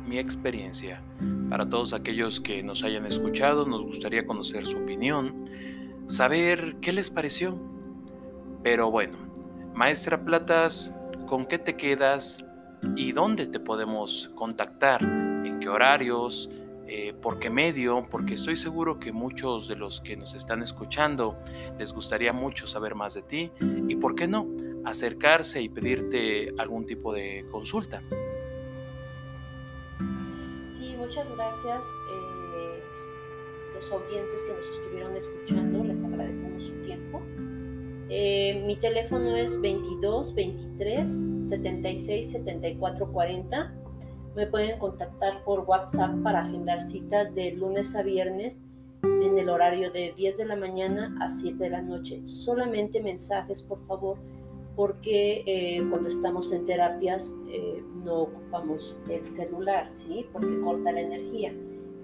mi 0.09 0.19
experiencia. 0.19 1.01
Para 1.49 1.69
todos 1.69 1.93
aquellos 1.93 2.41
que 2.41 2.61
nos 2.65 2.83
hayan 2.83 3.07
escuchado, 3.07 3.65
nos 3.65 3.83
gustaría 3.83 4.27
conocer 4.27 4.67
su 4.67 4.79
opinión, 4.79 5.49
saber 6.07 6.75
qué 6.81 6.91
les 6.91 7.09
pareció. 7.09 7.57
Pero 8.65 8.91
bueno, 8.91 9.17
Maestra 9.75 10.25
Platas, 10.25 10.93
¿con 11.29 11.47
qué 11.47 11.61
te 11.61 11.77
quedas 11.77 12.45
y 12.97 13.13
dónde 13.13 13.47
te 13.47 13.61
podemos 13.61 14.33
contactar? 14.35 15.01
¿En 15.05 15.61
qué 15.61 15.69
horarios? 15.69 16.51
Eh, 16.89 17.15
¿Por 17.23 17.39
qué 17.39 17.49
medio? 17.49 18.09
Porque 18.11 18.35
estoy 18.35 18.57
seguro 18.57 18.99
que 18.99 19.13
muchos 19.13 19.69
de 19.69 19.77
los 19.77 20.01
que 20.01 20.17
nos 20.17 20.35
están 20.35 20.63
escuchando 20.63 21.39
les 21.79 21.93
gustaría 21.93 22.33
mucho 22.33 22.67
saber 22.67 22.97
más 22.97 23.15
de 23.15 23.23
ti 23.23 23.53
y, 23.87 23.95
¿por 23.95 24.17
qué 24.17 24.27
no? 24.27 24.49
Acercarse 24.89 25.61
y 25.61 25.69
pedirte 25.69 26.53
algún 26.59 26.87
tipo 26.87 27.13
de 27.13 27.45
consulta. 27.51 28.03
Sí, 30.69 30.95
muchas 30.97 31.31
gracias. 31.31 31.85
Eh, 32.11 32.83
los 33.75 33.93
audientes 33.93 34.43
que 34.43 34.53
nos 34.53 34.69
estuvieron 34.69 35.17
escuchando, 35.17 35.85
les 35.85 36.03
agradecemos 36.03 36.65
su 36.65 36.75
tiempo. 36.83 37.23
Eh, 38.11 38.63
mi 38.67 38.77
teléfono 38.77 39.37
es 39.37 39.61
22 39.61 40.35
23 40.35 41.25
76 41.43 42.31
74 42.31 43.13
40. 43.13 43.75
Me 44.35 44.47
pueden 44.47 44.79
contactar 44.79 45.45
por 45.45 45.61
WhatsApp 45.61 46.15
para 46.23 46.41
agendar 46.41 46.81
citas 46.81 47.35
de 47.35 47.53
lunes 47.53 47.95
a 47.95 48.03
viernes 48.03 48.63
en 49.03 49.39
el 49.39 49.49
horario 49.49 49.91
de 49.91 50.15
10 50.17 50.39
de 50.39 50.45
la 50.47 50.57
mañana 50.57 51.15
a 51.21 51.29
7 51.29 51.57
de 51.63 51.71
la 51.71 51.83
noche. 51.83 52.27
Solamente 52.27 53.03
mensajes, 53.03 53.63
por 53.63 53.85
favor, 53.87 54.19
porque 54.79 55.43
eh, 55.45 55.85
cuando 55.91 56.09
estamos 56.09 56.53
en 56.53 56.65
terapias 56.65 57.35
eh, 57.51 57.83
no 58.05 58.21
ocupamos 58.21 59.03
el 59.11 59.35
celular, 59.35 59.89
¿sí? 59.89 60.25
Porque 60.33 60.61
corta 60.61 60.93
la 60.93 61.01
energía. 61.01 61.53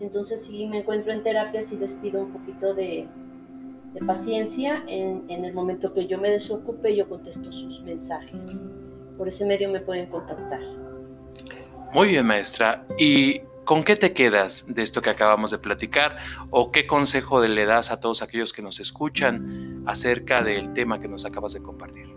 Entonces, 0.00 0.44
si 0.44 0.66
me 0.66 0.78
encuentro 0.78 1.12
en 1.12 1.22
terapias 1.22 1.70
y 1.70 1.76
les 1.76 1.92
pido 1.94 2.22
un 2.22 2.32
poquito 2.32 2.74
de, 2.74 3.06
paciencia, 4.04 4.82
en, 4.88 5.22
en, 5.28 5.44
el 5.44 5.54
momento 5.54 5.94
que 5.94 6.08
yo 6.08 6.18
me 6.18 6.28
desocupe, 6.30 6.96
yo 6.96 7.08
contesto 7.08 7.52
sus 7.52 7.80
mensajes. 7.82 8.64
Por 9.16 9.28
ese 9.28 9.46
medio 9.46 9.70
me 9.70 9.78
pueden 9.78 10.06
contactar. 10.06 10.60
Muy 11.92 12.08
bien, 12.08 12.26
maestra. 12.26 12.84
¿Y 12.98 13.38
con 13.64 13.84
qué 13.84 13.94
te 13.94 14.12
quedas 14.12 14.64
de 14.66 14.82
esto 14.82 15.00
que 15.00 15.10
acabamos 15.10 15.52
de 15.52 15.58
platicar? 15.58 16.16
¿O 16.50 16.72
qué 16.72 16.88
consejo 16.88 17.40
le 17.40 17.66
das 17.66 17.92
a 17.92 18.00
todos 18.00 18.20
aquellos 18.20 18.52
que 18.52 18.62
nos 18.62 18.80
escuchan 18.80 19.84
acerca 19.86 20.42
del 20.42 20.72
tema 20.72 20.98
que 20.98 21.06
nos 21.06 21.24
acabas 21.24 21.52
de 21.52 21.62
compartir? 21.62 22.13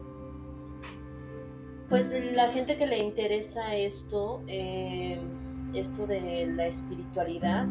Pues 1.90 2.12
la 2.34 2.50
gente 2.52 2.76
que 2.76 2.86
le 2.86 2.98
interesa 2.98 3.76
esto, 3.76 4.42
eh, 4.48 5.18
esto 5.74 6.06
de 6.06 6.48
la 6.48 6.68
espiritualidad, 6.68 7.66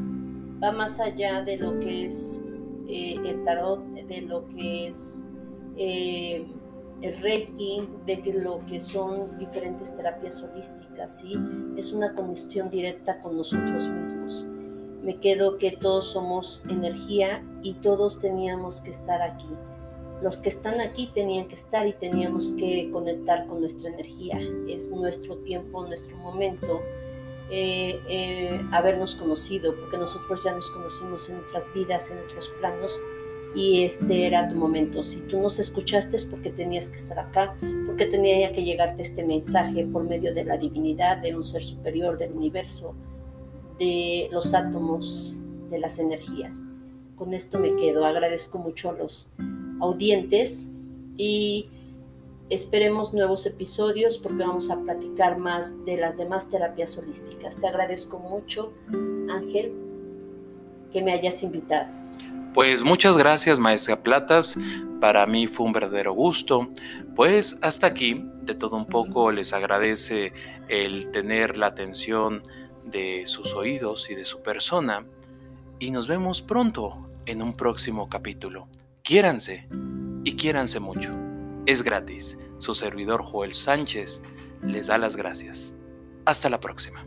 va 0.62 0.73
más 0.73 0.99
allá 1.01 1.43
de 1.43 1.59
lo 1.59 1.79
que 1.81 2.07
es 2.07 2.43
eh, 2.89 3.17
el 3.27 3.45
tarot, 3.45 3.85
de 3.85 4.23
lo 4.23 4.47
que 4.49 4.89
es 4.89 5.23
eh, 5.77 6.47
el 7.03 7.21
reiki, 7.21 7.87
de 8.07 8.33
lo 8.33 8.64
que 8.64 8.81
son 8.81 9.39
diferentes 9.39 9.95
terapias 9.95 10.43
holísticas, 10.43 11.19
¿sí? 11.19 11.35
Es 11.77 11.93
una 11.93 12.14
conexión 12.14 12.71
directa 12.71 13.21
con 13.21 13.37
nosotros 13.37 13.87
mismos. 13.87 14.47
Me 15.03 15.17
quedo 15.17 15.59
que 15.59 15.73
todos 15.73 16.12
somos 16.12 16.62
energía 16.71 17.45
y 17.62 17.75
todos 17.75 18.19
teníamos 18.19 18.81
que 18.81 18.93
estar 18.93 19.21
aquí 19.21 19.47
los 20.23 20.41
que 20.41 20.49
están 20.49 20.81
aquí 20.81 21.11
tenían 21.12 21.47
que 21.47 21.55
estar 21.55 21.87
y 21.87 21.93
teníamos 21.93 22.53
que 22.53 22.91
conectar 22.91 23.47
con 23.47 23.61
nuestra 23.61 23.91
energía. 23.91 24.39
Es 24.69 24.91
nuestro 24.91 25.37
tiempo, 25.39 25.87
nuestro 25.87 26.17
momento, 26.17 26.81
eh, 27.51 28.01
eh, 28.09 28.61
habernos 28.73 29.14
conocido, 29.14 29.77
porque 29.77 29.99
nosotros 29.99 30.43
ya 30.45 30.53
nos 30.53 30.71
conocimos 30.71 31.29
en 31.29 31.37
otras 31.37 31.73
vidas, 31.75 32.11
en 32.11 32.19
otros 32.19 32.49
planos, 32.61 33.01
y 33.55 33.85
este 33.85 34.27
era 34.27 34.49
tu 34.49 34.57
momento. 34.57 35.03
Si 35.03 35.21
tú 35.21 35.41
nos 35.41 35.59
escuchaste 35.59 36.17
es 36.17 36.25
porque 36.25 36.51
tenías 36.51 36.89
que 36.89 36.97
estar 36.97 37.19
acá, 37.19 37.55
porque 37.87 38.07
tenía 38.07 38.53
que 38.53 38.64
llegarte 38.64 39.03
este 39.03 39.25
mensaje 39.25 39.85
por 39.87 40.05
medio 40.05 40.35
de 40.35 40.45
la 40.45 40.57
divinidad, 40.57 41.19
de 41.19 41.37
un 41.37 41.45
ser 41.45 41.62
superior 41.62 42.19
del 42.19 42.33
universo, 42.33 42.95
de 43.79 44.29
los 44.33 44.53
átomos, 44.55 45.37
de 45.71 45.79
las 45.79 45.99
energías. 45.99 46.62
Con 47.17 47.33
esto 47.33 47.59
me 47.59 47.75
quedo. 47.77 48.05
Agradezco 48.05 48.59
mucho 48.59 48.91
a 48.91 48.93
los 48.93 49.33
audientes 49.81 50.66
y 51.16 51.68
esperemos 52.51 53.12
nuevos 53.12 53.47
episodios 53.47 54.18
porque 54.18 54.45
vamos 54.45 54.70
a 54.70 54.81
platicar 54.81 55.39
más 55.39 55.85
de 55.85 55.97
las 55.97 56.16
demás 56.16 56.49
terapias 56.49 56.97
holísticas. 56.97 57.57
Te 57.57 57.66
agradezco 57.66 58.18
mucho, 58.18 58.72
Ángel, 59.29 59.72
que 60.93 61.03
me 61.03 61.12
hayas 61.12 61.43
invitado. 61.43 61.89
Pues 62.55 62.83
muchas 62.83 63.18
gracias, 63.18 63.59
maestra 63.59 64.03
Platas. 64.03 64.57
Para 65.01 65.27
mí 65.27 65.47
fue 65.47 65.66
un 65.66 65.72
verdadero 65.72 66.14
gusto. 66.14 66.68
Pues 67.14 67.59
hasta 67.61 67.87
aquí, 67.87 68.24
de 68.43 68.55
todo 68.55 68.77
un 68.77 68.87
poco, 68.87 69.31
les 69.31 69.53
agradece 69.53 70.33
el 70.68 71.11
tener 71.11 71.59
la 71.59 71.66
atención 71.66 72.43
de 72.85 73.24
sus 73.27 73.53
oídos 73.55 74.11
y 74.11 74.14
de 74.14 74.24
su 74.24 74.43
persona. 74.43 75.05
Y 75.79 75.91
nos 75.91 76.09
vemos 76.09 76.41
pronto 76.41 77.11
en 77.27 77.43
un 77.43 77.55
próximo 77.55 78.09
capítulo. 78.09 78.68
Quiéranse 79.07 79.69
y 80.25 80.35
quiéranse 80.35 80.81
mucho. 80.81 81.13
Es 81.65 81.85
gratis. 81.85 82.37
Su 82.59 82.75
servidor 82.75 83.23
Joel 83.23 83.55
Sánchez 83.55 84.21
les 84.63 84.89
da 84.89 84.99
las 84.99 85.15
gracias. 85.15 85.77
Hasta 86.25 86.51
la 86.51 86.59
próxima. 86.59 87.07